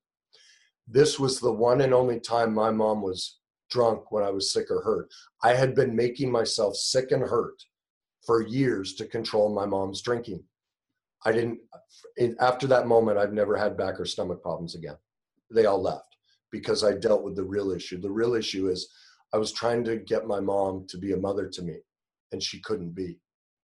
[0.86, 3.38] this was the one and only time my mom was
[3.70, 5.08] drunk when I was sick or hurt.
[5.42, 7.60] I had been making myself sick and hurt
[8.26, 10.44] for years to control my mom's drinking.
[11.24, 11.60] I didn't.
[12.40, 14.96] After that moment, I've never had back or stomach problems again.
[15.50, 16.16] They all left
[16.50, 17.98] because I dealt with the real issue.
[17.98, 18.88] The real issue is
[19.32, 21.76] I was trying to get my mom to be a mother to me,
[22.32, 23.18] and she couldn't be.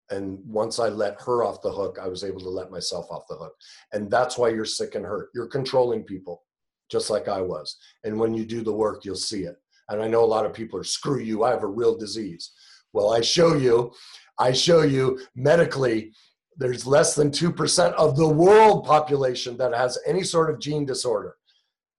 [0.10, 3.28] And once I let her off the hook, I was able to let myself off
[3.28, 3.54] the hook.
[3.92, 5.30] And that's why you're sick and hurt.
[5.36, 6.44] You're controlling people,
[6.90, 7.78] just like I was.
[8.06, 9.58] And when you do the work, you'll see it.
[9.90, 12.52] And I know a lot of people are, screw you, I have a real disease.
[12.94, 13.94] Well, I show you,
[14.40, 16.14] I show you medically,
[16.58, 21.36] there's less than 2% of the world population that has any sort of gene disorder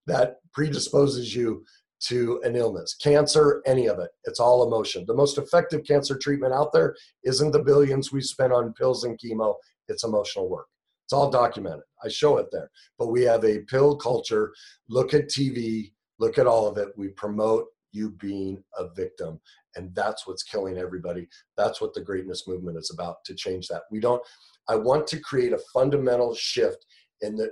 [0.07, 1.65] that predisposes you
[2.01, 4.11] to an illness, cancer, any of it.
[4.25, 5.05] It's all emotion.
[5.07, 6.95] The most effective cancer treatment out there
[7.25, 9.55] isn't the billions we spend on pills and chemo,
[9.89, 10.67] it's emotional work.
[11.07, 11.85] It's all documented.
[12.05, 12.71] I show it there.
[12.99, 14.53] But we have a pill culture.
[14.89, 16.89] Look at TV, look at all of it.
[16.97, 19.41] We promote you being a victim.
[19.75, 21.27] And that's what's killing everybody.
[21.57, 23.83] That's what the greatness movement is about to change that.
[23.91, 24.23] We don't,
[24.69, 26.85] I want to create a fundamental shift
[27.23, 27.51] in the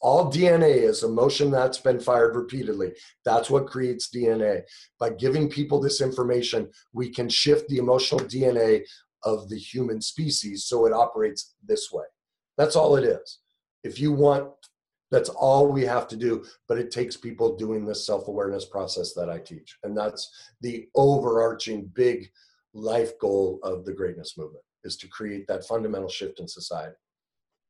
[0.00, 2.92] all DNA is emotion that's been fired repeatedly.
[3.24, 4.62] That's what creates DNA.
[4.98, 8.82] By giving people this information, we can shift the emotional DNA
[9.24, 12.04] of the human species so it operates this way.
[12.58, 13.38] That's all it is.
[13.84, 14.50] If you want,
[15.10, 16.44] that's all we have to do.
[16.68, 19.78] But it takes people doing this self awareness process that I teach.
[19.84, 20.30] And that's
[20.60, 22.28] the overarching big
[22.74, 26.96] life goal of the greatness movement is to create that fundamental shift in society.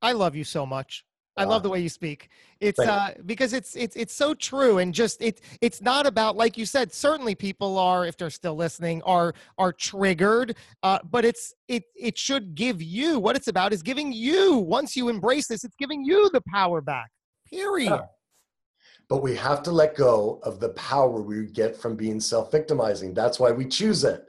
[0.01, 1.05] I love you so much.
[1.37, 2.28] I love the way you speak.
[2.61, 6.59] It's uh, because it's it's it's so true, and just it it's not about like
[6.59, 6.93] you said.
[6.93, 12.18] Certainly, people are if they're still listening are are triggered, uh, but it's it it
[12.18, 16.05] should give you what it's about is giving you once you embrace this, it's giving
[16.05, 17.11] you the power back.
[17.49, 17.91] Period.
[17.91, 18.07] Yeah.
[19.09, 23.14] But we have to let go of the power we get from being self victimizing.
[23.14, 24.26] That's why we choose it.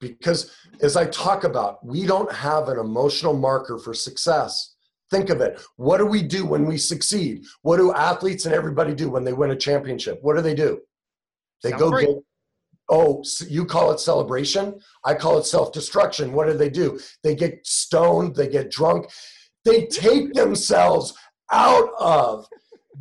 [0.00, 4.72] Because as I talk about, we don't have an emotional marker for success
[5.12, 5.62] Think of it.
[5.76, 7.44] What do we do when we succeed?
[7.60, 10.18] What do athletes and everybody do when they win a championship?
[10.22, 10.80] What do they do?
[11.62, 12.06] They Celebrate.
[12.06, 12.22] go get,
[12.88, 14.80] oh, you call it celebration.
[15.04, 16.32] I call it self destruction.
[16.32, 16.98] What do they do?
[17.22, 19.10] They get stoned, they get drunk,
[19.66, 21.12] they take themselves
[21.52, 22.48] out of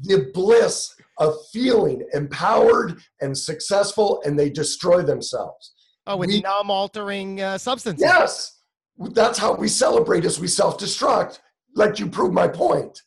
[0.02, 5.76] the bliss of feeling empowered and successful, and they destroy themselves.
[6.08, 8.02] Oh, with we, numb-altering uh, substances.
[8.02, 8.60] Yes,
[8.98, 10.26] that's how we celebrate.
[10.26, 11.40] as we self-destruct
[11.76, 13.02] let you prove my point.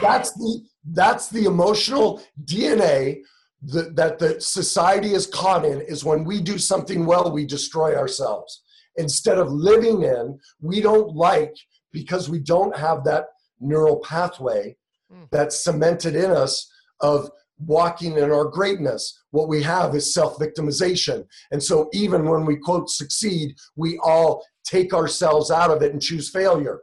[0.00, 0.60] that's the
[0.92, 3.18] that's the emotional DNA
[3.62, 7.96] that, that the society is caught in is when we do something well, we destroy
[7.96, 8.62] ourselves.
[8.96, 11.54] Instead of living in, we don't like
[11.92, 13.26] because we don't have that
[13.60, 14.76] neural pathway
[15.12, 15.26] mm.
[15.30, 16.70] that's cemented in us
[17.00, 19.22] of walking in our greatness.
[19.30, 21.26] What we have is self victimization.
[21.50, 26.02] And so, even when we quote succeed, we all take ourselves out of it and
[26.02, 26.80] choose failure.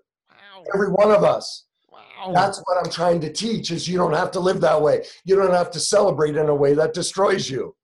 [0.74, 1.66] Every one of us.
[1.92, 2.32] Wow.
[2.34, 5.04] That's what I'm trying to teach is you don't have to live that way.
[5.26, 7.76] You don't have to celebrate in a way that destroys you.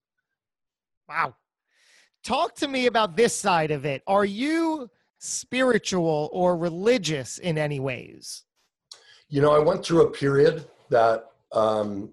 [1.08, 1.36] Wow.
[2.24, 4.04] Talk to me about this side of it.
[4.08, 8.44] Are you spiritual or religious in any ways?
[9.30, 12.12] You know, I went through a period that um,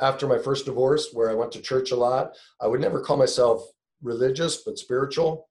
[0.00, 2.36] after my first divorce where I went to church a lot.
[2.60, 3.62] I would never call myself
[4.02, 5.48] religious, but spiritual.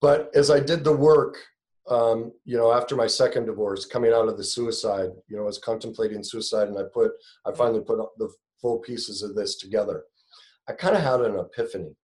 [0.00, 1.36] But as I did the work
[1.88, 5.46] um, you know, after my second divorce, coming out of the suicide, you know, I
[5.46, 7.12] was contemplating suicide, and I put,
[7.46, 10.04] I finally put the full pieces of this together.
[10.68, 11.96] I kind of had an epiphany,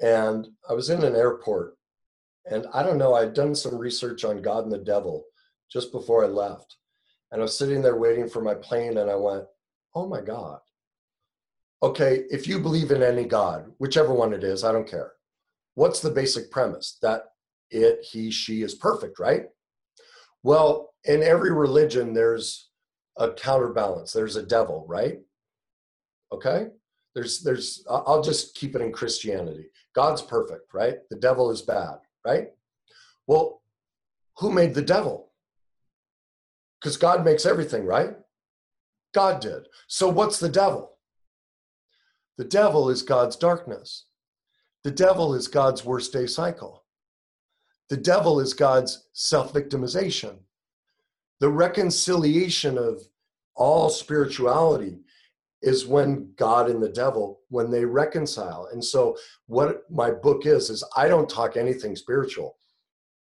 [0.00, 1.76] and I was in an airport,
[2.50, 5.24] and I don't know, I'd done some research on God and the devil
[5.72, 6.76] just before I left,
[7.32, 9.44] and I was sitting there waiting for my plane, and I went,
[9.94, 10.60] "Oh my God."
[11.82, 15.12] Okay, if you believe in any God, whichever one it is, I don't care.
[15.74, 16.98] What's the basic premise?
[17.02, 17.24] That
[17.74, 19.46] it, he, she is perfect, right?
[20.42, 22.70] Well, in every religion, there's
[23.18, 24.12] a counterbalance.
[24.12, 25.20] There's a devil, right?
[26.32, 26.68] Okay?
[27.14, 29.66] There's, there's, I'll just keep it in Christianity.
[29.94, 30.96] God's perfect, right?
[31.10, 32.48] The devil is bad, right?
[33.26, 33.62] Well,
[34.38, 35.30] who made the devil?
[36.80, 38.16] Because God makes everything, right?
[39.14, 39.68] God did.
[39.86, 40.98] So what's the devil?
[42.36, 44.06] The devil is God's darkness.
[44.82, 46.83] The devil is God's worst day cycle.
[47.90, 50.38] The devil is God's self victimization.
[51.40, 53.02] The reconciliation of
[53.54, 54.98] all spirituality
[55.62, 58.68] is when God and the devil when they reconcile.
[58.72, 59.16] And so
[59.46, 62.56] what my book is is I don't talk anything spiritual,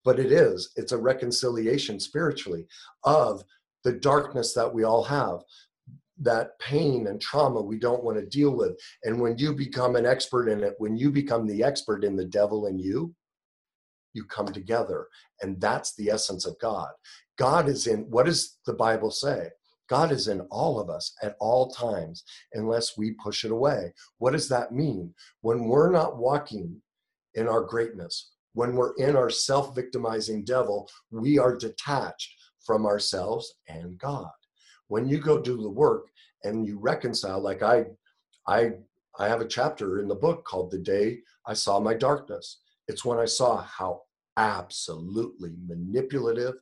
[0.04, 2.66] but it is it's a reconciliation spiritually
[3.04, 3.44] of
[3.84, 5.40] the darkness that we all have
[6.22, 8.78] that pain and trauma we don't want to deal with.
[9.04, 12.26] And when you become an expert in it, when you become the expert in the
[12.26, 13.14] devil in you,
[14.12, 15.06] you come together.
[15.42, 16.90] And that's the essence of God.
[17.38, 19.50] God is in, what does the Bible say?
[19.88, 22.22] God is in all of us at all times
[22.54, 23.92] unless we push it away.
[24.18, 25.14] What does that mean?
[25.40, 26.80] When we're not walking
[27.34, 32.34] in our greatness, when we're in our self victimizing devil, we are detached
[32.64, 34.30] from ourselves and God.
[34.88, 36.06] When you go do the work
[36.44, 37.86] and you reconcile, like I,
[38.46, 38.72] I,
[39.18, 42.60] I have a chapter in the book called The Day I Saw My Darkness.
[42.90, 44.02] It's when I saw how
[44.36, 46.54] absolutely manipulative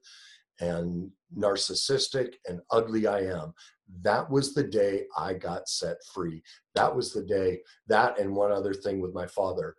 [0.60, 3.54] and narcissistic and ugly I am.
[4.02, 6.42] That was the day I got set free.
[6.74, 9.76] That was the day, that and one other thing with my father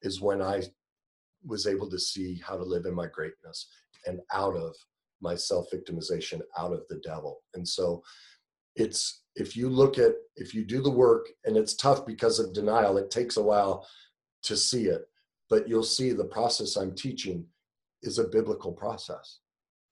[0.00, 0.62] is when I
[1.44, 3.68] was able to see how to live in my greatness
[4.06, 4.74] and out of
[5.20, 7.42] my self victimization, out of the devil.
[7.52, 8.02] And so
[8.76, 12.54] it's, if you look at, if you do the work, and it's tough because of
[12.54, 13.86] denial, it takes a while
[14.44, 15.02] to see it
[15.52, 17.44] but you'll see the process I'm teaching
[18.02, 19.40] is a biblical process.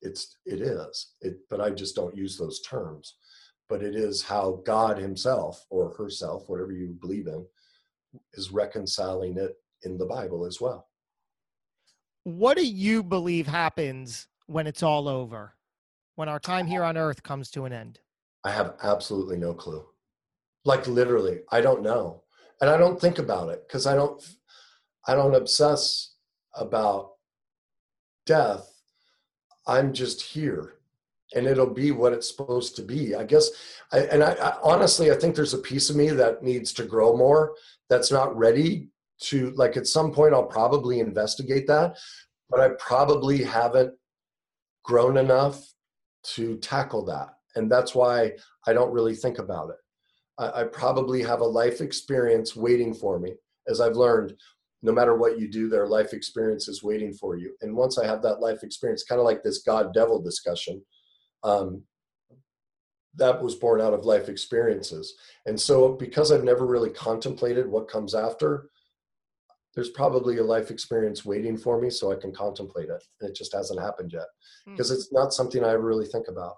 [0.01, 1.13] It's it is.
[1.21, 3.17] It, but I just don't use those terms.
[3.69, 7.45] But it is how God Himself or herself, whatever you believe in,
[8.33, 10.89] is reconciling it in the Bible as well.
[12.25, 15.57] What do you believe happens when it's all over?
[16.15, 17.99] When our time here on earth comes to an end?
[18.45, 19.85] I have absolutely no clue.
[20.65, 22.23] Like literally, I don't know.
[22.63, 24.23] And I don't think about it because I don't
[25.07, 26.15] I don't obsess
[26.55, 27.13] about
[28.27, 28.67] death.
[29.67, 30.81] I'm just here
[31.35, 33.15] and it'll be what it's supposed to be.
[33.15, 33.51] I guess,
[33.93, 36.85] I, and I, I, honestly, I think there's a piece of me that needs to
[36.85, 37.55] grow more.
[37.89, 38.89] That's not ready
[39.25, 39.77] to like.
[39.77, 41.97] At some point, I'll probably investigate that,
[42.49, 43.95] but I probably haven't
[44.85, 45.65] grown enough
[46.23, 48.33] to tackle that, and that's why
[48.67, 49.77] I don't really think about it.
[50.39, 53.35] I, I probably have a life experience waiting for me,
[53.69, 54.35] as I've learned
[54.83, 57.55] no matter what you do, their life experience is waiting for you.
[57.61, 60.83] And once I have that life experience, kind of like this God devil discussion,
[61.43, 61.83] um,
[63.17, 65.15] that was born out of life experiences.
[65.47, 68.71] And so, because I've never really contemplated what comes after,
[69.75, 73.03] there's probably a life experience waiting for me so I can contemplate it.
[73.21, 74.27] And it just hasn't happened yet
[74.67, 74.95] because mm.
[74.95, 76.55] it's not something I ever really think about.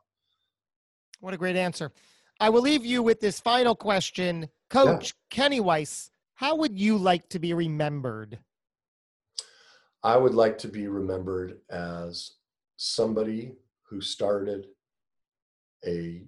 [1.20, 1.92] What a great answer.
[2.40, 4.48] I will leave you with this final question.
[4.70, 5.36] Coach yeah.
[5.36, 6.10] Kenny Weiss,
[6.42, 8.36] how would you like to be remembered?
[10.02, 12.32] I would like to be remembered as
[12.76, 13.52] somebody
[13.88, 14.66] who started
[15.86, 16.24] a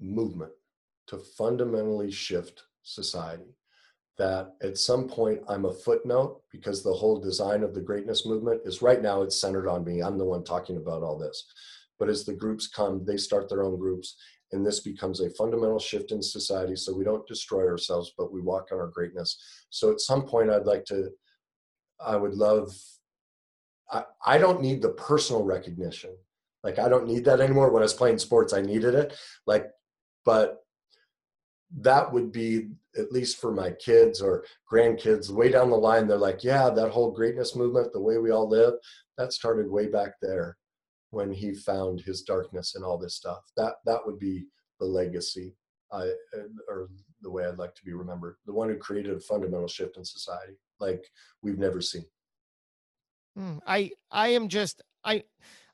[0.00, 0.50] movement
[1.06, 3.54] to fundamentally shift society.
[4.18, 8.62] That at some point I'm a footnote because the whole design of the greatness movement
[8.64, 10.02] is right now it's centered on me.
[10.02, 11.44] I'm the one talking about all this.
[12.00, 14.16] But as the groups come, they start their own groups
[14.54, 18.40] and this becomes a fundamental shift in society so we don't destroy ourselves but we
[18.40, 19.38] walk on our greatness.
[19.70, 21.10] So at some point i'd like to
[22.04, 22.74] i would love
[23.90, 26.16] i, I don't need the personal recognition.
[26.62, 27.70] Like i don't need that anymore.
[27.70, 29.14] When i was playing sports i needed it.
[29.46, 29.70] Like
[30.24, 30.64] but
[31.76, 36.16] that would be at least for my kids or grandkids way down the line they're
[36.16, 38.74] like yeah that whole greatness movement the way we all live
[39.18, 40.56] that started way back there
[41.14, 43.38] when he found his darkness and all this stuff.
[43.56, 44.46] That that would be
[44.80, 45.54] the legacy,
[45.92, 46.10] I,
[46.68, 46.88] or
[47.22, 48.36] the way I'd like to be remembered.
[48.46, 51.04] The one who created a fundamental shift in society, like
[51.42, 52.04] we've never seen.
[53.38, 55.22] Mm, I I am just I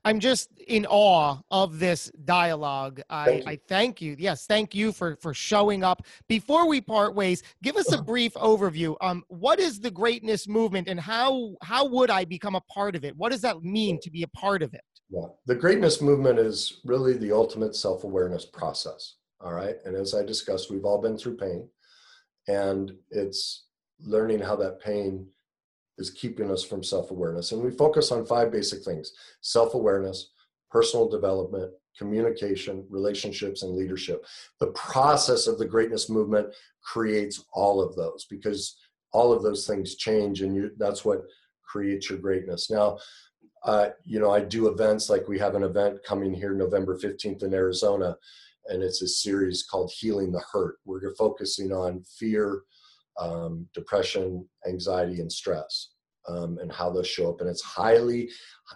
[0.05, 3.03] I'm just in awe of this dialogue.
[3.11, 4.17] I thank, I thank you.
[4.19, 6.07] Yes, thank you for for showing up.
[6.29, 8.97] Before we part ways, give us a brief overview.
[9.03, 13.05] Um, what is the greatness movement, and how how would I become a part of
[13.05, 13.15] it?
[13.17, 14.81] What does that mean to be a part of it?
[15.11, 19.17] Yeah, the greatness movement is really the ultimate self awareness process.
[19.41, 21.69] All right, and as I discussed, we've all been through pain,
[22.47, 23.65] and it's
[23.99, 25.27] learning how that pain
[25.99, 27.53] is keeping us from self awareness.
[27.53, 30.31] And we focus on five basic things self awareness,
[30.71, 34.25] personal development, communication, relationships, and leadership.
[34.61, 38.77] The process of the greatness movement creates all of those because
[39.13, 41.23] all of those things change, and you, that's what
[41.65, 42.71] creates your greatness.
[42.71, 42.99] Now,
[43.65, 47.43] uh, you know, I do events like we have an event coming here November 15th
[47.43, 48.17] in Arizona,
[48.67, 50.77] and it's a series called Healing the Hurt.
[50.85, 52.63] We're focusing on fear,
[53.19, 55.91] um, depression, anxiety, and stress,
[56.29, 57.41] um, and how those show up.
[57.41, 58.31] And it's highly,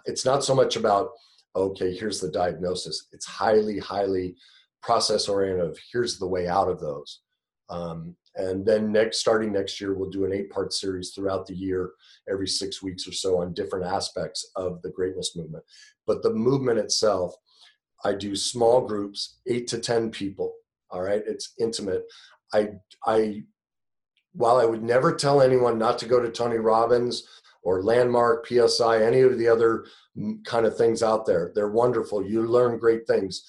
[0.05, 1.09] it's not so much about,
[1.55, 3.07] okay, here's the diagnosis.
[3.11, 4.35] It's highly, highly
[4.83, 5.77] process oriented.
[5.91, 7.21] Here's the way out of those.
[7.69, 11.91] Um, and then next, starting next year, we'll do an eight-part series throughout the year,
[12.29, 15.63] every six weeks or so, on different aspects of the greatness movement.
[16.05, 17.33] But the movement itself,
[18.03, 20.53] I do small groups, eight to ten people.
[20.91, 22.03] All right, it's intimate.
[22.53, 22.69] I
[23.05, 23.43] I
[24.33, 27.27] while I would never tell anyone not to go to Tony Robbins
[27.63, 29.85] or Landmark, PSI, any of the other
[30.45, 32.23] kind of things out there, they're wonderful.
[32.23, 33.43] You learn great things,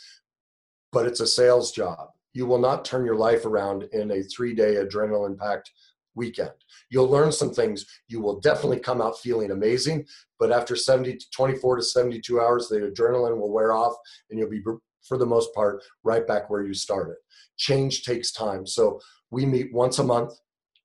[0.93, 2.09] but it's a sales job.
[2.37, 5.71] You will not turn your life around in a three day adrenaline packed
[6.15, 6.53] weekend.
[6.91, 7.85] You'll learn some things.
[8.09, 10.07] You will definitely come out feeling amazing,
[10.39, 13.95] but after 70 to 24 to 72 hours, the adrenaline will wear off
[14.31, 14.63] and you'll be,
[15.07, 17.17] for the most part, right back where you started.
[17.57, 18.67] Change takes time.
[18.67, 19.01] So
[19.31, 20.33] we meet once a month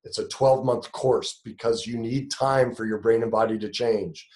[0.03, 3.69] it's a 12 month course because you need time for your brain and body to
[3.69, 4.27] change.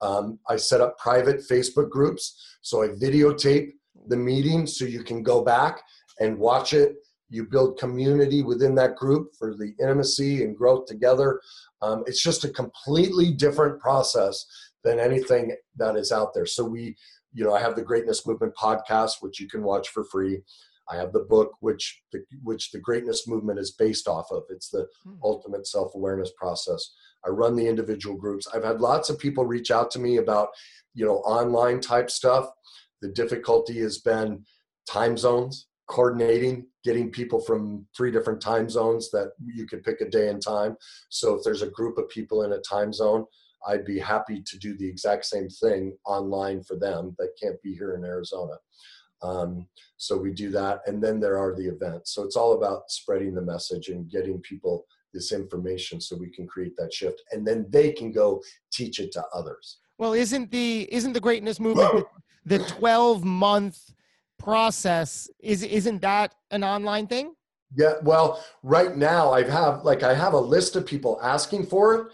[0.00, 2.58] Um, I set up private Facebook groups.
[2.60, 3.70] So I videotape
[4.08, 5.80] the meeting so you can go back
[6.20, 6.96] and watch it.
[7.30, 11.40] You build community within that group for the intimacy and growth together.
[11.82, 14.44] Um, it's just a completely different process
[14.84, 16.46] than anything that is out there.
[16.46, 16.94] So we,
[17.32, 20.42] you know, I have the Greatness Movement podcast, which you can watch for free.
[20.88, 24.42] I have the book, which the, which the greatness movement is based off of.
[24.50, 25.14] It's the hmm.
[25.22, 26.94] ultimate self awareness process.
[27.24, 28.46] I run the individual groups.
[28.52, 30.48] I've had lots of people reach out to me about,
[30.92, 32.50] you know, online type stuff.
[33.00, 34.44] The difficulty has been
[34.86, 40.08] time zones, coordinating, getting people from three different time zones that you could pick a
[40.08, 40.76] day and time.
[41.08, 43.24] So if there's a group of people in a time zone,
[43.66, 47.74] I'd be happy to do the exact same thing online for them that can't be
[47.74, 48.54] here in Arizona.
[49.22, 49.66] Um,
[49.96, 50.80] so we do that.
[50.86, 52.14] And then there are the events.
[52.14, 56.46] So it's all about spreading the message and getting people this information so we can
[56.46, 57.22] create that shift.
[57.32, 58.42] And then they can go
[58.72, 59.78] teach it to others.
[59.96, 62.06] Well, isn't the isn't the greatness movement
[62.44, 63.94] the 12 month
[64.38, 67.34] process is isn't that an online thing?
[67.76, 71.94] Yeah, well, right now I have like I have a list of people asking for
[71.94, 72.06] it,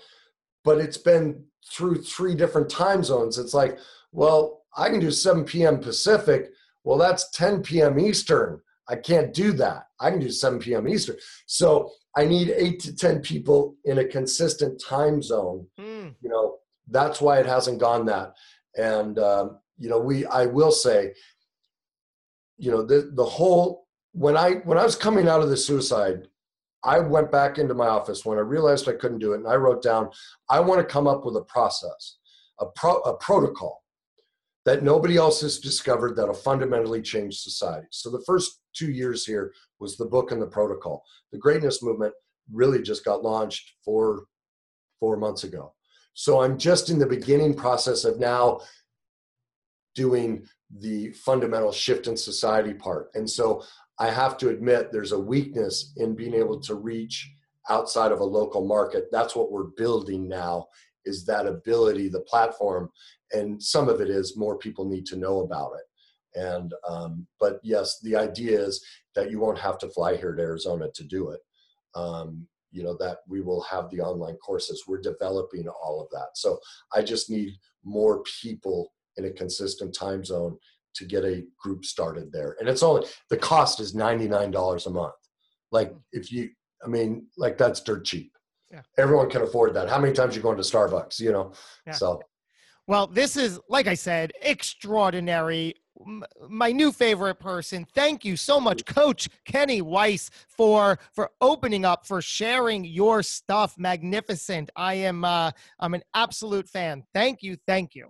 [0.64, 3.38] but it's been through three different time zones.
[3.38, 3.78] It's like,
[4.12, 5.78] well, I can do 7 p.m.
[5.78, 6.50] Pacific,
[6.84, 7.98] well, that's 10 p.m.
[7.98, 8.60] Eastern.
[8.88, 9.86] I can't do that.
[10.00, 10.88] I can do 7 p.m.
[10.88, 11.16] Eastern.
[11.46, 15.66] So I need eight to 10 people in a consistent time zone.
[15.78, 16.14] Mm.
[16.20, 16.56] You know,
[16.88, 18.32] that's why it hasn't gone that.
[18.76, 21.14] And, um, you know, we, I will say,
[22.60, 26.28] you know, the, the whole, when I, when I was coming out of the suicide,
[26.84, 29.38] I went back into my office when I realized I couldn't do it.
[29.38, 30.10] And I wrote down,
[30.48, 32.18] I want to come up with a process,
[32.58, 33.82] a, pro, a protocol
[34.66, 37.86] that nobody else has discovered that'll fundamentally change society.
[37.90, 41.02] So the first two years here was the book and the protocol.
[41.32, 42.12] The greatness movement
[42.52, 44.26] really just got launched four
[44.98, 45.72] four months ago.
[46.12, 48.60] So I'm just in the beginning process of now
[49.94, 50.46] doing
[50.78, 53.10] the fundamental shift in society part.
[53.14, 53.62] And so
[53.98, 57.30] I have to admit there's a weakness in being able to reach
[57.68, 59.06] outside of a local market.
[59.12, 60.66] That's what we're building now
[61.04, 62.90] is that ability, the platform
[63.32, 65.84] and some of it is more people need to know about it
[66.34, 68.84] and um, but yes the idea is
[69.14, 71.40] that you won't have to fly here to arizona to do it
[71.94, 76.28] um, you know that we will have the online courses we're developing all of that
[76.34, 76.58] so
[76.94, 77.52] i just need
[77.84, 80.56] more people in a consistent time zone
[80.94, 85.14] to get a group started there and it's only the cost is $99 a month
[85.70, 86.50] like if you
[86.84, 88.32] i mean like that's dirt cheap
[88.70, 88.82] yeah.
[88.98, 91.52] everyone can afford that how many times you going to starbucks you know
[91.86, 91.92] yeah.
[91.92, 92.20] so
[92.90, 95.76] well, this is, like I said, extraordinary.
[96.48, 97.86] My new favorite person.
[97.94, 103.78] Thank you so much, Coach Kenny Weiss, for for opening up, for sharing your stuff.
[103.78, 104.70] Magnificent.
[104.74, 107.04] I am uh, I'm an absolute fan.
[107.14, 108.08] Thank you, thank you.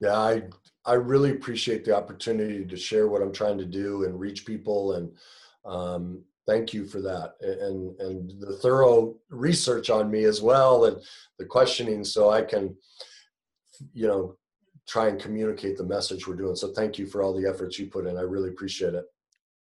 [0.00, 0.42] Yeah, I
[0.86, 4.94] I really appreciate the opportunity to share what I'm trying to do and reach people
[4.94, 5.12] and
[5.66, 7.34] um, thank you for that.
[7.40, 11.02] And and the thorough research on me as well and
[11.38, 12.76] the questioning so I can
[13.92, 14.36] you know
[14.88, 16.56] try and communicate the message we're doing.
[16.56, 18.16] So thank you for all the efforts you put in.
[18.16, 19.04] I really appreciate it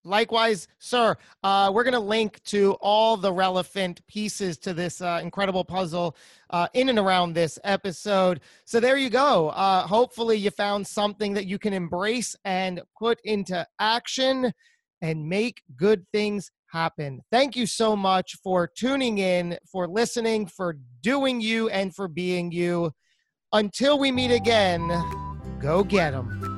[0.04, 5.20] Likewise, sir, uh, we're going to link to all the relevant pieces to this uh,
[5.22, 6.16] incredible puzzle
[6.50, 8.40] uh, in and around this episode.
[8.64, 9.48] So there you go.
[9.50, 14.52] Uh, hopefully, you found something that you can embrace and put into action
[15.02, 17.20] and make good things happen.
[17.30, 22.52] Thank you so much for tuning in, for listening, for doing you, and for being
[22.52, 22.92] you.
[23.52, 24.88] Until we meet again,
[25.60, 26.57] go get them.